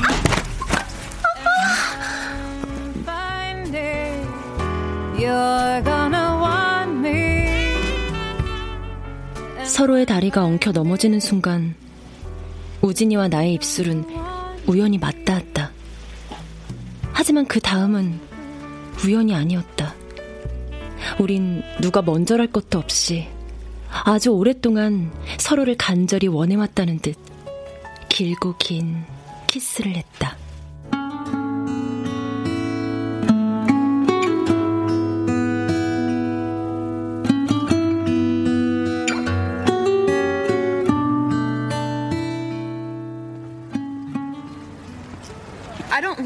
[9.66, 11.76] 서로의 다리가 엉켜 넘어지는 순간
[12.82, 14.06] 우진이와 나의 입술은
[14.68, 15.72] 우연히 맞닿았다.
[17.14, 18.20] 하지만 그 다음은
[19.04, 19.96] 우연이 아니었다.
[21.20, 23.28] 우린 누가 먼저랄 것도 없이
[23.90, 27.16] 아주 오랫동안 서로를 간절히 원해왔다는 듯
[28.10, 29.04] 길고 긴
[29.48, 30.41] 키스를 했다.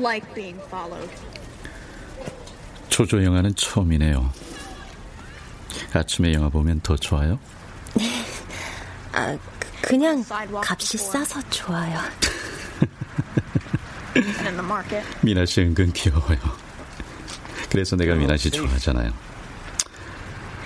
[0.06, 1.10] Like being followed.
[2.90, 4.32] 조조 영화는 처음이네요.
[5.94, 7.40] 아침에 영화 보면 더 좋아요?
[9.12, 9.38] 아,
[9.82, 10.24] 그냥
[10.64, 12.00] 값이 싸서 좋아요.
[15.22, 16.38] 미나 씨 은근 귀여워요.
[17.70, 19.12] 그래서 내가 미나 씨 좋아하잖아요.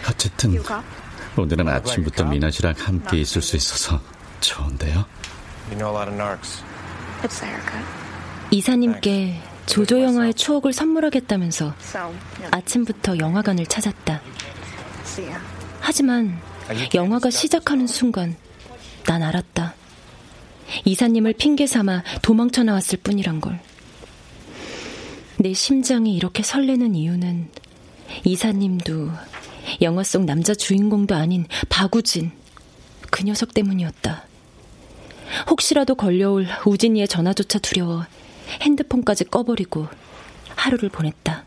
[0.08, 0.62] 어쨌든
[1.38, 4.02] 오늘은 아침부터 미나 씨랑 함께 있을 수 있어서
[4.42, 5.06] 좋은데요.
[8.52, 11.76] 이사님께 조조 영화의 추억을 선물하겠다면서
[12.52, 14.22] 아침부터 영화관을 찾았다.
[15.80, 16.40] 하지만
[16.94, 18.36] 영화가 시작하는 순간
[19.06, 19.76] 난 알았다.
[20.86, 23.60] 이사님을 핑계 삼아 도망쳐 나왔을 뿐이란 걸.
[25.38, 27.50] 내 심장이 이렇게 설레는 이유는
[28.24, 29.12] 이사님도
[29.82, 32.32] 영화 속 남자 주인공도 아닌 박우진
[33.12, 34.26] 그 녀석 때문이었다.
[35.50, 38.06] 혹시라도 걸려올 우진이의 전화조차 두려워
[38.62, 39.88] 핸드폰까지 꺼버리고
[40.56, 41.46] 하루를 보냈다.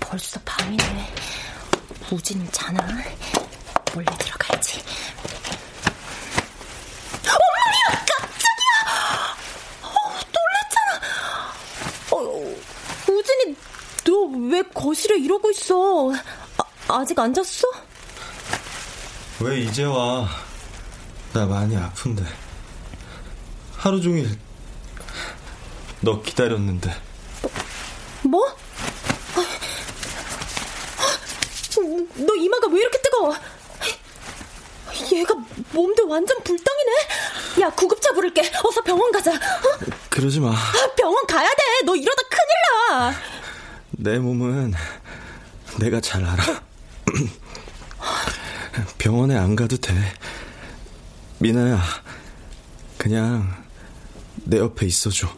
[0.00, 0.82] 벌써 밤이네.
[2.12, 2.86] 우진은 자나?
[3.94, 4.82] 몰래 들어가야지.
[7.24, 8.04] 엄마야!
[8.06, 9.36] 깜짝이야!
[9.82, 9.86] 어,
[10.32, 11.52] 놀랬잖아!
[12.10, 12.16] 어,
[13.10, 13.56] 우진이,
[14.04, 14.12] 너
[14.50, 16.12] 왜 거실에 이러고 있어?
[16.58, 17.66] 아, 아직 안 잤어?
[19.40, 20.28] 왜 이제 와?
[21.32, 22.22] 나 많이 아픈데.
[23.76, 24.38] 하루 종일
[26.00, 26.94] 너 기다렸는데.
[28.22, 28.46] 뭐?
[32.14, 33.34] 너 이마가 왜 이렇게 뜨거워?
[35.12, 35.34] 얘가
[35.72, 36.92] 몸도 완전 불덩이네.
[37.62, 38.50] 야 구급차 부를게.
[38.64, 39.32] 어서 병원 가자.
[39.34, 39.38] 어?
[40.08, 40.54] 그러지 마.
[40.96, 41.84] 병원 가야 돼.
[41.84, 43.14] 너 이러다 큰일 나.
[43.90, 44.74] 내 몸은
[45.78, 46.62] 내가 잘 알아.
[48.98, 49.94] 병원에 안 가도 돼.
[51.38, 51.80] 미나야,
[52.98, 53.64] 그냥
[54.44, 55.28] 내 옆에 있어줘.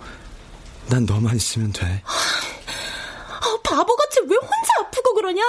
[0.88, 2.02] 난 너만 있으면 돼.
[2.04, 5.42] 아, 바보같이 왜 혼자 아프고 그러냐?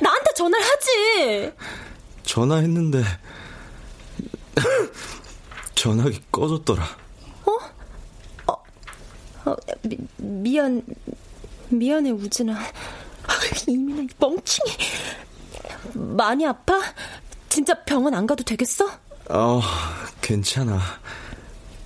[0.00, 1.52] 나한테 전화를 하지.
[2.24, 3.02] 전화했는데
[5.80, 6.84] 전화기 꺼졌더라.
[7.46, 8.52] 어?
[8.52, 8.52] 어,
[9.46, 10.82] 어 미, 미안,
[11.70, 12.54] 미안해 우진아.
[13.66, 14.72] 이민아 멍충이.
[15.94, 16.78] 많이 아파?
[17.48, 18.90] 진짜 병원 안 가도 되겠어?
[19.30, 19.62] 어,
[20.20, 20.78] 괜찮아.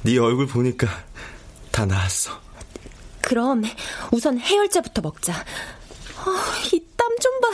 [0.03, 0.89] 네 얼굴 보니까
[1.71, 2.33] 다 나았어.
[3.21, 3.63] 그럼
[4.11, 5.35] 우선 해열제부터 먹자.
[5.35, 6.31] 어,
[6.73, 7.49] 이땀 좀 봐.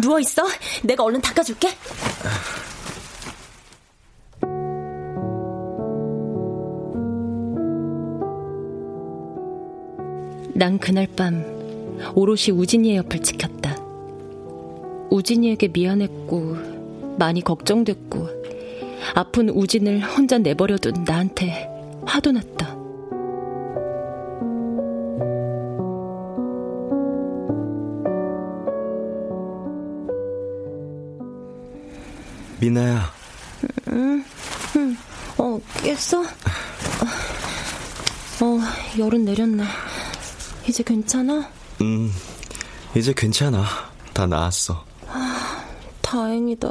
[0.00, 0.46] 누워 있어.
[0.84, 1.76] 내가 얼른 닦아줄게.
[10.56, 11.44] 난 그날 밤
[12.14, 13.76] 오롯이 우진이의 옆을 지켰다.
[15.10, 16.56] 우진이에게 미안했고
[17.18, 18.26] 많이 걱정됐고
[19.14, 21.68] 아픈 우진을 혼자 내버려둔 나한테
[22.06, 22.74] 화도 났다.
[32.60, 33.12] 미나야.
[33.88, 34.24] 응,
[34.76, 34.96] 응.
[35.36, 36.22] 어, 깼어?
[38.40, 38.60] 어,
[38.98, 39.62] 열은 내렸네.
[40.68, 41.48] 이제 괜찮아?
[41.80, 42.12] 음,
[42.96, 43.64] 이제 괜찮아.
[44.12, 44.84] 다 나았어.
[45.08, 45.64] 아,
[46.02, 46.70] 다행이다.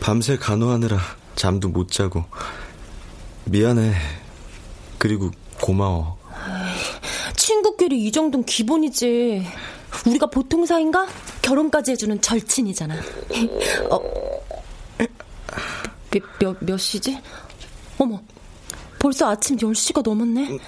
[0.00, 0.98] 밤새 간호하느라
[1.36, 2.24] 잠도 못 자고.
[3.44, 3.94] 미안해.
[4.98, 6.18] 그리고 고마워.
[7.36, 9.46] 친구끼리 이 정도는 기본이지.
[10.06, 11.06] 우리가 보통 사이인가?
[11.42, 12.94] 결혼까지 해주는 절친이잖아.
[13.90, 14.00] 어,
[16.10, 17.18] 몇, 몇, 몇 시지?
[17.98, 18.20] 어머,
[19.04, 20.58] 벌써 아침 10시가 넘었네?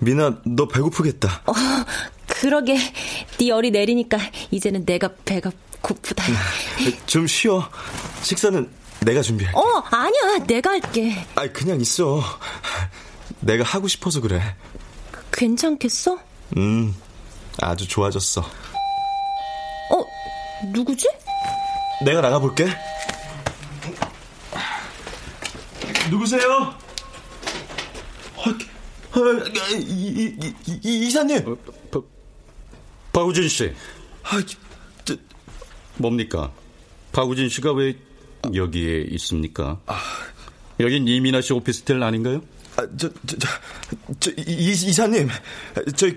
[0.00, 1.42] 미나, 너 배고프겠다.
[1.46, 1.52] 어,
[2.26, 2.76] 그러게.
[3.38, 4.18] 네 열이 내리니까
[4.50, 5.52] 이제는 내가 배가
[5.82, 6.24] 고프다.
[7.06, 7.70] 좀 쉬어.
[8.22, 8.68] 식사는
[9.02, 9.56] 내가 준비할게.
[9.56, 10.44] 어, 아니야.
[10.48, 11.24] 내가 할게.
[11.36, 12.20] 아니, 그냥 있어.
[13.38, 14.42] 내가 하고 싶어서 그래.
[15.30, 16.18] 괜찮겠어?
[16.56, 16.92] 음,
[17.62, 18.40] 아주 좋아졌어.
[18.40, 20.04] 어,
[20.72, 21.06] 누구지?
[22.04, 22.66] 내가 나가볼게.
[26.10, 26.85] 누구세요?
[29.16, 30.54] 아, 아, 이, 이,
[30.84, 31.38] 이, 이사님.
[31.46, 31.56] 어,
[31.90, 32.00] 바,
[33.12, 33.72] 박우진 씨.
[34.22, 34.42] 아,
[35.04, 35.16] 저,
[35.96, 36.52] 뭡니까?
[37.12, 37.96] 박우진 씨가 왜
[38.54, 39.80] 여기에 있습니까?
[39.86, 39.98] 아,
[40.80, 42.42] 여긴 이민아 씨 오피스텔 아닌가요?
[42.76, 43.48] 아, 저, 저, 저,
[44.20, 45.28] 저 이, 이사님.
[45.96, 46.08] 저,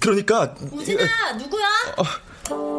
[0.00, 0.54] 그러니까.
[0.72, 1.66] 우진아, 누구야?
[2.50, 2.77] 어.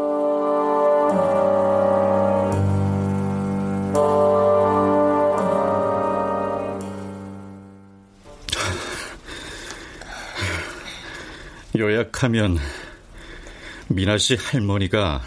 [11.79, 12.57] 요약하면
[13.87, 15.21] 미나 씨 할머니가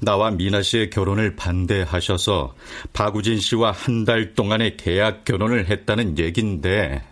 [0.00, 2.54] 나와 미나 씨의 결혼을 반대하셔서
[2.92, 7.02] 박우진 씨와 한 달 동안의 계약 결혼을 했다는 얘긴데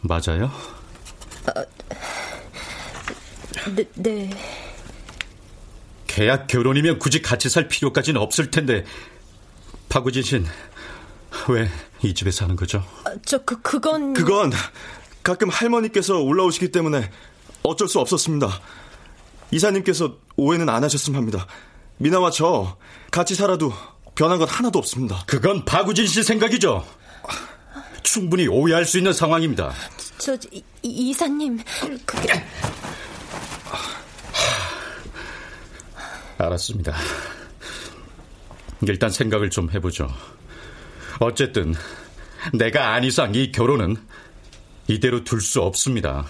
[0.00, 0.50] 맞아요?
[1.46, 1.62] 어,
[3.74, 4.30] 네, 네.
[6.06, 8.84] 계약 결혼이면 굳이 같이 살 필요까지는 없을 텐데
[9.88, 10.46] 박우진 씨는
[11.48, 11.68] 왜
[12.02, 12.84] 이 집에 사는 거죠?
[13.04, 14.52] 아, 저그 그건 그건
[15.26, 17.10] 가끔 할머니께서 올라오시기 때문에
[17.64, 18.48] 어쩔 수 없었습니다.
[19.50, 21.48] 이사님께서 오해는 안 하셨으면 합니다.
[21.96, 22.76] 미나와 저
[23.10, 23.72] 같이 살아도
[24.14, 25.24] 변한 건 하나도 없습니다.
[25.26, 26.86] 그건 박우진 씨 생각이죠.
[28.04, 29.72] 충분히 오해할 수 있는 상황입니다.
[30.18, 31.58] 저 이, 이사님
[32.04, 32.32] 그게
[36.38, 36.94] 알았습니다.
[38.82, 40.08] 일단 생각을 좀 해보죠.
[41.18, 41.74] 어쨌든
[42.52, 43.96] 내가 안 이상 이 결혼은
[44.88, 46.26] 이대로 둘 수 없습니다.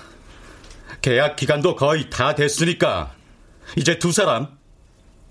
[1.02, 3.14] 계약 기간도 거의 다 됐으니까
[3.76, 4.48] 이제 두 사람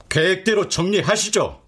[0.09, 1.61] 계획대로 정리하시죠.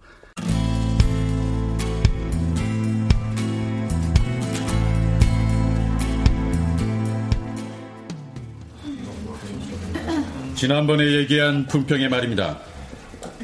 [10.55, 12.59] 지난번에 얘기한 품평의 말입니다.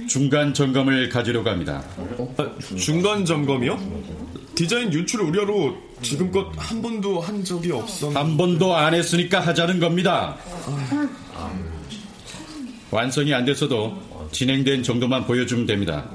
[0.07, 1.83] 중간 점검을 가지려고 합니다.
[2.37, 3.79] 아, 중간 점검이요?
[4.55, 8.15] 디자인 유출 우려로 지금껏 한 번도 한 적이 없었...
[8.15, 10.37] 한 번도 안 했으니까 하자는 겁니다.
[12.91, 13.97] 완성이 안 됐어도
[14.31, 16.09] 진행된 정도만 보여주면 됩니다.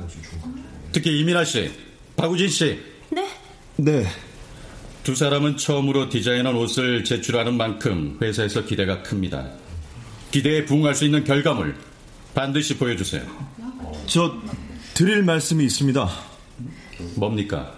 [0.93, 1.70] 특히 이민아 씨,
[2.16, 2.78] 박우진 씨.
[3.11, 3.26] 네?
[3.76, 4.07] 네.
[5.03, 9.49] 두 사람은 처음으로 디자인한 옷을 제출하는 만큼 회사에서 기대가 큽니다.
[10.30, 11.74] 기대에 부응할 수 있는 결과물
[12.34, 13.22] 반드시 보여주세요.
[14.09, 14.34] 저
[14.94, 16.09] 드릴 말씀이 있습니다.
[17.16, 17.72] 뭡니까?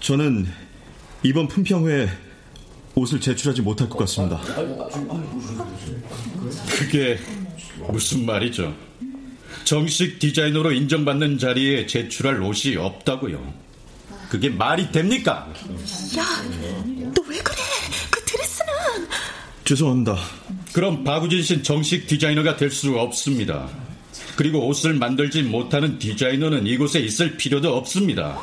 [0.00, 0.46] 저는
[1.22, 2.08] 이번 품평회에
[2.94, 4.40] 옷을 제출하지 못할 것 같습니다.
[6.78, 7.18] 그게
[7.90, 8.74] 무슨 말이죠?
[9.64, 13.52] 정식 디자이너로 인정받는 자리에 제출할 옷이 없다고요.
[14.30, 15.48] 그게 말이 됩니까?
[16.18, 16.24] 야,
[17.14, 17.56] 너 왜 그래?
[18.10, 18.72] 그 드레스는
[19.64, 20.16] 죄송합니다.
[20.72, 23.68] 그럼 박우진 씨는 정식 디자이너가 될 수 없습니다.
[24.38, 28.38] 그리고 옷을 만들지 못하는 디자이너는 이곳에 있을 필요도 없습니다.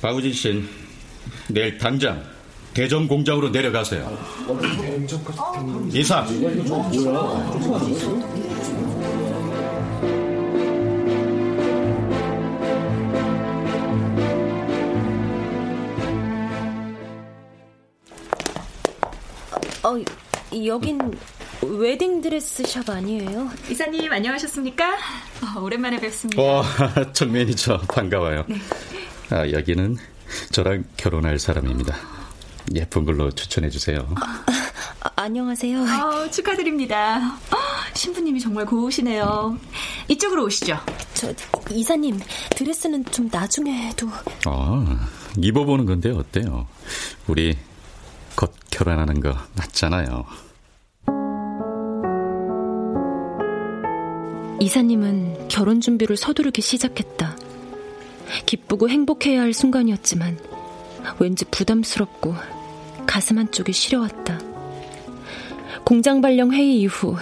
[0.00, 0.68] 박우진 씨는
[1.48, 2.22] 내일 당장
[2.72, 4.16] 대전 공장으로 내려가세요.
[5.92, 6.24] 이상.
[19.82, 21.00] 어, 여긴
[21.64, 23.50] 웨딩드레스 샵 아니에요?
[23.70, 24.94] 이사님 안녕하셨습니까?
[24.94, 26.42] 어, 오랜만에 뵙습니다.
[26.42, 26.64] 와,
[27.12, 28.44] 전 매니저 반가워요.
[28.48, 28.56] 네.
[29.30, 29.96] 아, 여기는
[30.52, 31.96] 저랑 결혼할 사람입니다.
[32.74, 34.06] 예쁜 걸로 추천해 주세요.
[34.16, 34.44] 아,
[35.00, 35.80] 아, 안녕하세요.
[35.80, 37.18] 어, 축하드립니다.
[37.50, 37.56] 어,
[37.94, 39.58] 신부님이 정말 고우시네요.
[40.08, 40.78] 이쪽으로 오시죠.
[41.14, 41.32] 저
[41.70, 42.20] 이사님
[42.56, 44.08] 드레스는 좀 나중에 해도.
[44.46, 45.08] 아,
[45.38, 46.66] 입어보는 건데 어때요?
[47.26, 47.56] 우리
[48.36, 50.24] 곧 결혼하는 거 맞잖아요.
[54.60, 57.36] 이사님은 결혼 준비를 서두르기 시작했다.
[58.46, 60.38] 기쁘고 행복해야 할 순간이었지만
[61.18, 62.34] 왠지 부담스럽고
[63.06, 64.40] 가슴 한쪽이 시려왔다.
[65.84, 67.16] 공장 발령 회의 이후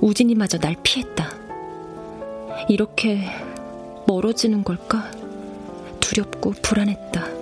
[0.00, 1.30] 우진이마저 날 피했다.
[2.68, 3.20] 이렇게
[4.06, 5.10] 멀어지는 걸까?
[6.00, 7.33] 두렵고 불안했다.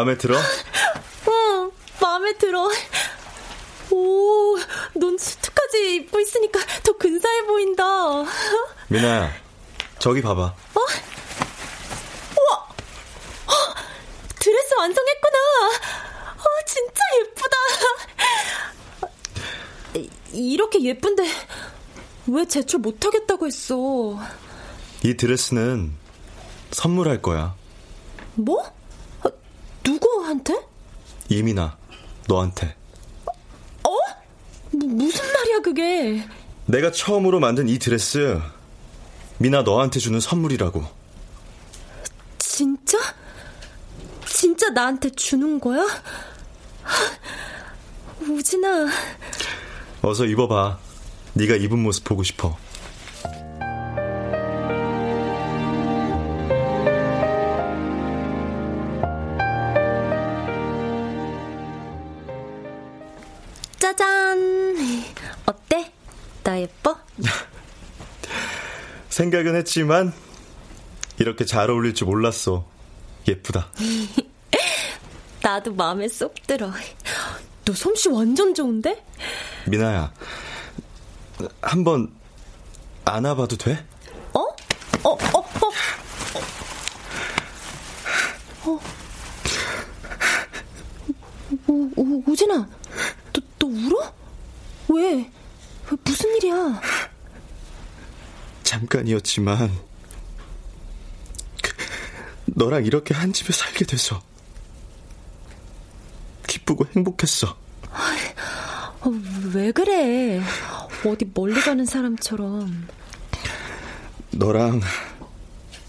[0.00, 0.34] 마음에 들어?
[1.28, 1.70] 응,
[2.00, 2.70] 마음에 들어.
[3.90, 4.56] 오,
[4.94, 7.84] 넌 수트까지 입고 있으니까 더 근사해 보인다.
[8.88, 9.30] 미나야,
[9.98, 10.40] 저기 봐봐.
[10.42, 10.80] 어?
[12.38, 12.56] 우와!
[13.46, 13.74] 어,
[14.38, 15.38] 드레스 완성했구나.
[16.38, 17.56] 어, 진짜 예쁘다.
[20.32, 21.24] 이렇게 예쁜데
[22.28, 24.18] 왜 제출 못하겠다고 했어?
[25.02, 25.92] 이 드레스는
[26.70, 27.54] 선물할 거야.
[28.36, 28.79] 뭐?
[30.30, 30.60] 누구한테?
[31.28, 31.76] 이민아,
[32.28, 32.74] 너한테.
[33.26, 33.90] 어?
[34.72, 36.24] 뭐, 무슨 말이야, 그게?
[36.66, 38.40] 내가 처음으로 만든 이 드레스,
[39.38, 40.84] 미나 너한테 주는 선물이라고.
[42.38, 42.98] 진짜?
[44.26, 45.84] 진짜 나한테 주는 거야?
[48.20, 48.88] 우진아.
[50.02, 50.78] 어서 입어봐.
[51.34, 52.56] 네가 입은 모습 보고 싶어.
[69.20, 70.14] 생각은 했지만
[71.18, 72.66] 이렇게 잘 어울릴 줄 몰랐어.
[73.28, 73.70] 예쁘다.
[75.44, 76.72] 나도 마음에 쏙 들어.
[77.66, 79.04] 너 솜씨 완전 좋은데?
[79.66, 80.10] 미나야,
[81.60, 82.10] 한번
[83.04, 83.84] 안아봐도 돼?
[84.32, 84.40] 어?
[84.40, 85.70] 어, 어, 어.
[88.64, 88.80] 어.
[91.66, 92.56] 우, 우, 우진아,
[93.34, 94.14] 너, 너 울어?
[94.88, 95.12] 왜?
[95.12, 96.80] 왜 무슨 일이야?
[98.70, 99.76] 잠깐이었지만
[101.60, 101.74] 그,
[102.44, 104.22] 너랑 이렇게 한 집에 살게 돼서
[106.46, 107.48] 기쁘고 행복했어.
[109.00, 109.10] 어,
[109.52, 110.40] 왜 그래?
[111.04, 112.86] 어디 멀리 가는 사람처럼.
[114.30, 114.80] 너랑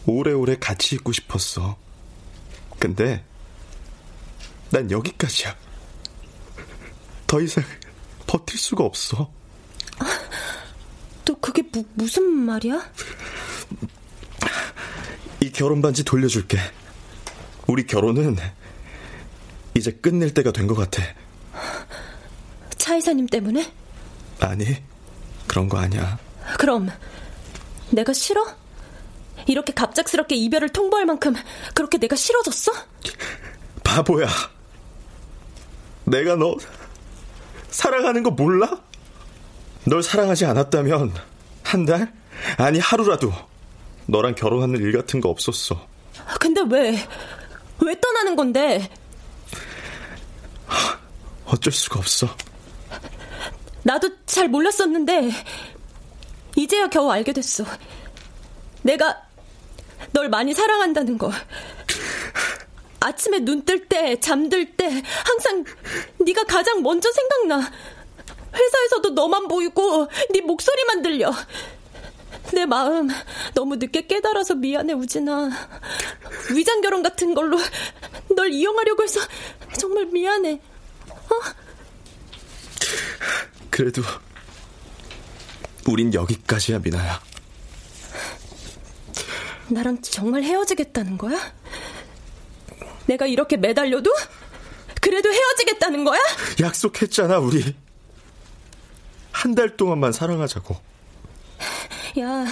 [0.08, 1.78] 오래오래 같이 있고 싶었어.
[2.80, 3.24] 근데
[4.72, 5.56] 난 여기까지야.
[7.28, 7.64] 더 이상
[8.26, 9.32] 버틸 수가 없어.
[11.52, 12.82] 또 그게 무, 무슨 말이야?
[15.42, 16.58] 이 결혼 반지 돌려줄게.
[17.68, 18.38] 우리 결혼은
[19.76, 21.04] 이제 끝낼 때가 된 것 같아.
[22.78, 23.72] 차 이사님 때문에?
[24.40, 24.82] 아니,
[25.48, 26.18] 그런 거 아니야.
[26.58, 26.90] 그럼
[27.92, 28.46] 내가 싫어?
[29.48, 31.34] 이렇게 갑작스럽게 이별을 통보할 만큼
[31.74, 32.72] 그렇게 내가 싫어졌어?
[33.84, 34.28] 바보야.
[36.06, 36.56] 내가 너
[37.70, 38.82] 사랑하는 거 몰라?
[39.86, 41.31] 널 사랑하지 않았다면
[41.72, 42.12] 한 달?
[42.58, 43.32] 아니 하루라도
[44.08, 45.88] 너랑 결혼하는 일 같은 거 없었어.
[46.40, 47.08] 근데 왜?
[47.80, 48.90] 왜 떠나는 건데?
[51.46, 52.28] 어쩔 수가 없어.
[53.84, 55.32] 나도 잘 몰랐었는데
[56.58, 57.64] 이제야 겨우 알게 됐어.
[58.82, 59.22] 내가
[60.12, 61.32] 널 많이 사랑한다는 거.
[63.00, 64.86] 아침에 눈 뜰 때, 잠들 때
[65.26, 65.64] 항상
[66.20, 67.72] 네가 가장 먼저 생각나.
[68.54, 71.34] 회사에서도 너만 보이고 네 목소리만 들려.
[72.54, 73.08] 내 마음
[73.54, 75.50] 너무 늦게 깨달아서 미안해 우진아.
[76.54, 77.58] 위장 결혼 같은 걸로
[78.36, 79.20] 널 이용하려고 해서
[79.78, 80.60] 정말 미안해.
[81.10, 81.36] 어?
[83.70, 84.02] 그래도
[85.88, 87.22] 우린 여기까지야 미나야.
[89.70, 91.40] 나랑 정말 헤어지겠다는 거야?
[93.06, 94.12] 내가 이렇게 매달려도
[95.00, 96.20] 그래도 헤어지겠다는 거야?
[96.60, 97.76] 약속했잖아 우리.
[99.32, 100.76] 한 달 동안만 사랑하자고.
[102.20, 102.46] 야,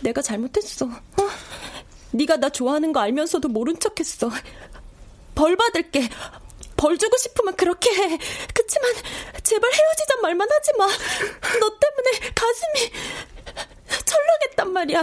[0.00, 0.86] 내가 잘못했어.
[0.86, 1.28] 어?
[2.12, 4.30] 네가 나 좋아하는 거 알면서도 모른 척했어.
[5.34, 6.08] 벌 받을게.
[6.76, 8.18] 벌 주고 싶으면 그렇게 해.
[8.54, 8.92] 그치만
[9.42, 10.86] 제발 헤어지자 말만 하지 마.
[10.86, 12.92] 너 때문에 가슴이
[14.04, 15.02] 철렁했단 말이야.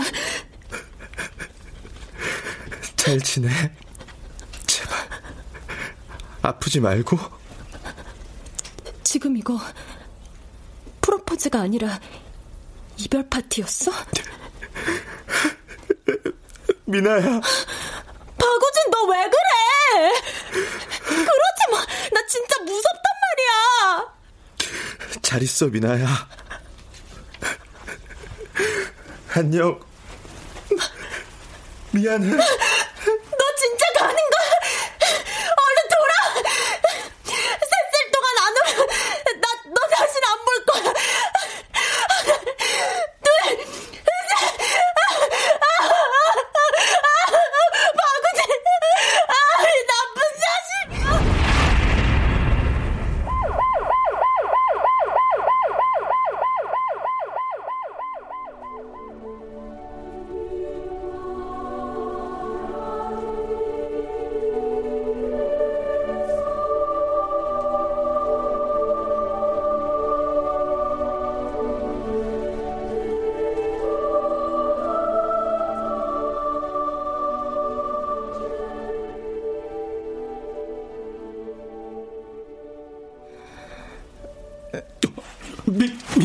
[2.95, 3.49] 잘 지내.
[4.67, 4.97] 제발.
[6.41, 7.17] 아프지 말고.
[9.03, 9.59] 지금 이거
[11.09, 11.99] 프로포즈가 아니라
[12.97, 13.91] 이별 파티였어?
[16.85, 17.21] 미나야.
[18.37, 20.11] 박우진 너 왜 그래?
[21.07, 21.77] 그러지 마.
[22.13, 24.13] 나 진짜 무섭단 말이야.
[25.23, 26.05] 잘 있어 미나야.
[29.33, 29.79] 안녕.
[31.91, 32.27] 미안해.
[32.35, 32.43] 너
[33.57, 34.49] 진짜 가는 거야?
[35.57, 36.13] 얼른 돌아.
[37.25, 38.93] 셋셀 동안 안 오면 나
[39.73, 40.93] 너 다시는 안 볼 거야.
[43.23, 43.31] 둘,
[44.29, 44.68] 셋.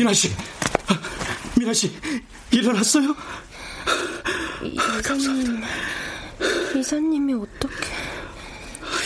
[0.05, 0.31] 미, 미나 씨,
[1.57, 1.91] 미나 씨
[2.51, 3.15] 일어났어요?
[4.61, 5.63] 이사님,
[6.75, 7.87] 이사님이 어떻게?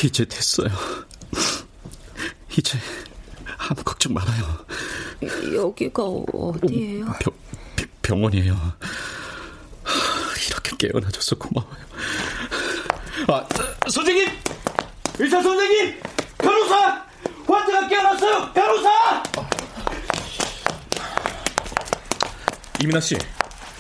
[0.04, 0.70] 이제 됐어요.
[2.58, 2.78] 이제
[3.58, 4.66] 아무 걱정 말아요.
[5.54, 7.06] 여기가 어디예요?
[7.22, 7.34] 병,
[8.02, 8.58] 병원이에요.
[10.50, 11.78] 이렇게 깨어나줘서 고마워요.
[13.28, 13.48] 아,
[13.90, 14.28] 선생님!
[15.20, 16.00] 의사 선생님!
[16.38, 17.06] 간호사!
[17.48, 18.54] 환자가 깨어났어요!
[18.54, 19.24] 간호사!
[22.90, 23.16] 이민아 씨,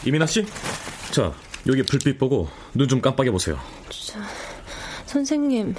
[0.05, 0.45] 이민아 씨,
[1.09, 1.33] 자
[1.65, 3.59] 여기 불빛 보고 눈 좀 깜빡여 보세요.
[3.89, 4.19] 저,
[5.07, 5.73] 선생님,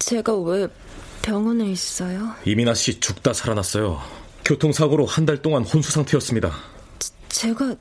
[0.00, 0.66] 제가 왜
[1.22, 2.34] 병원에 있어요?
[2.44, 4.02] 이민아 씨 죽다 살아났어요.
[4.44, 6.52] 교통사고로 한 달 동안 혼수 상태였습니다.
[7.28, 7.76] 제가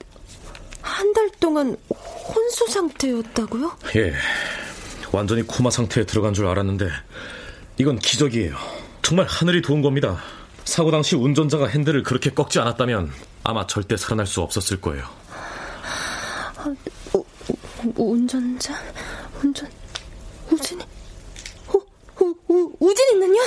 [0.84, 3.80] 한한달 동안 혼수 상태였다고요?
[3.96, 4.14] 예.
[5.12, 6.88] 완전히 코마 상태에 들어간 줄 알았는데
[7.80, 8.56] 이건 기적이에요.
[9.02, 10.20] 정말 하늘이 도운 겁니다.
[10.66, 13.12] 사고 당시 운전자가 핸들을 그렇게 꺾지 않았다면
[13.48, 15.08] 아마 절대 살아날 수 없었을 거예요.
[16.58, 16.66] 아,
[17.14, 17.24] 우,
[17.96, 18.78] 우, 운전자?
[19.42, 19.72] 운전
[20.52, 20.84] 우진이?
[21.74, 21.82] 우,
[22.20, 23.40] 우, 우, 우진이는요?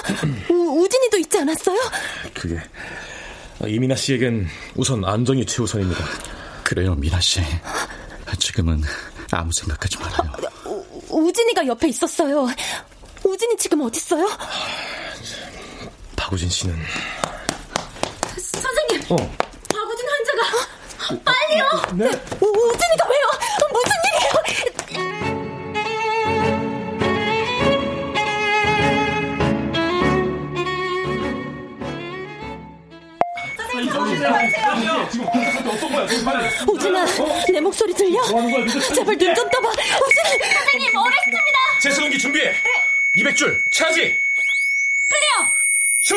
[0.49, 1.79] 우, 우진이도 있지 않았어요?
[2.33, 2.59] 그게
[3.67, 6.03] 이민아 씨에겐 우선 안정이 최우선입니다.
[6.65, 7.43] 그래요, 미나 씨.
[8.39, 8.81] 지금은
[9.33, 10.33] 아무 생각하지 말아요.
[11.11, 12.49] 우, 우진이가 옆에 있었어요.
[13.23, 14.27] 우진이 지금 어딨어요?
[16.17, 16.75] 박우진 씨는
[18.39, 19.03] 선생님.
[19.11, 19.50] 어.
[21.25, 21.65] 빨리요.
[21.95, 22.05] 네.
[22.41, 23.27] 우, 우진이가 왜요?
[23.73, 25.41] 무슨 일이에요?
[36.69, 37.07] 우진아,
[37.53, 38.23] 내 목소리 들려?
[38.25, 39.69] 제발 눈 좀 떠봐.
[39.69, 41.59] 우진아, 선생님, arrest입니다.
[41.81, 42.53] 제세동기 준비해.
[43.17, 44.19] 200줄 charge.
[45.09, 45.51] Clear.
[46.01, 46.17] Shoot.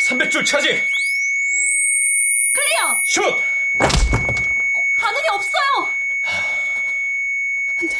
[0.00, 0.82] 300줄 charge.
[2.72, 3.00] Clear.
[3.04, 3.22] Shoot.
[4.98, 5.92] 반응이 없어요.
[7.76, 7.96] 안 돼.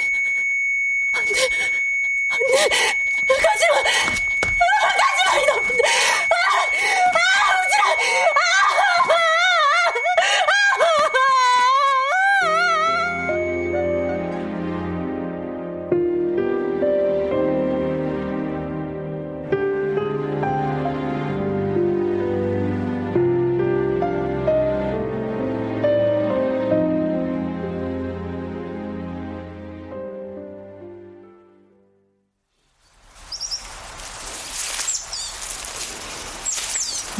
[1.12, 1.48] 안 돼.
[2.28, 2.68] 안 돼.
[3.26, 4.21] 가지 마.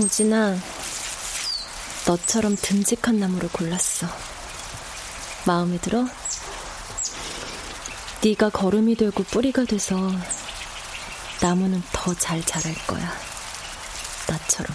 [0.03, 0.57] 우진아,
[2.09, 4.09] 너처럼 듬직한 나무를 골랐어.
[5.46, 6.05] 마음에 들어?
[8.24, 9.96] 네가 걸음이 되고 뿌리가 돼서
[11.40, 13.12] 나무는 더 잘 자랄 거야.
[14.26, 14.74] 나처럼.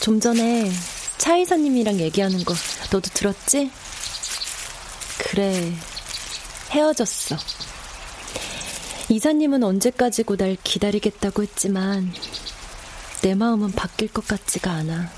[0.00, 0.70] 좀 전에
[1.16, 2.54] 차 이사님이랑 얘기하는 거
[2.92, 3.70] 너도 들었지?
[5.16, 5.72] 그래,
[6.70, 7.36] 헤어졌어.
[9.10, 12.10] 이사님은 언제까지고 날 기다리겠다고 했지만
[13.22, 15.10] 내 마음은 바뀔 것 같지가 않아.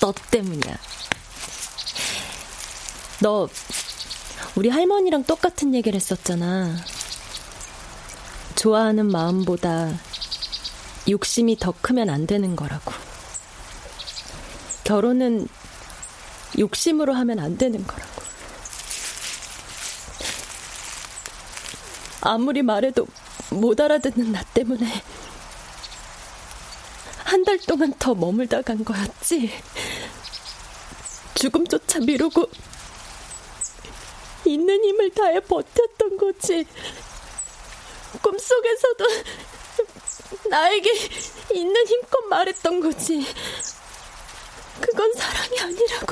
[0.00, 0.76] 너 때문이야.
[3.22, 3.48] 너
[4.54, 6.76] 우리 할머니랑 똑같은 얘기를 했었잖아.
[8.54, 9.92] 좋아하는 마음보다
[11.08, 12.92] 욕심이 더 크면 안 되는 거라고.
[14.84, 15.48] 결혼은
[16.58, 18.19] 욕심으로 하면 안 되는 거라고.
[22.22, 23.06] 아무리 말해도
[23.50, 24.86] 못 알아듣는 나 때문에
[27.24, 29.52] 한 달 동안 더 머물다 간 거였지.
[31.36, 32.44] 죽음조차 미루고
[34.44, 36.66] 있는 힘을 다해 버텼던 거지.
[38.20, 39.04] 꿈속에서도
[40.50, 40.90] 나에게
[41.54, 43.24] 있는 힘껏 말했던 거지.
[44.80, 46.09] 그건 사랑이 아니라고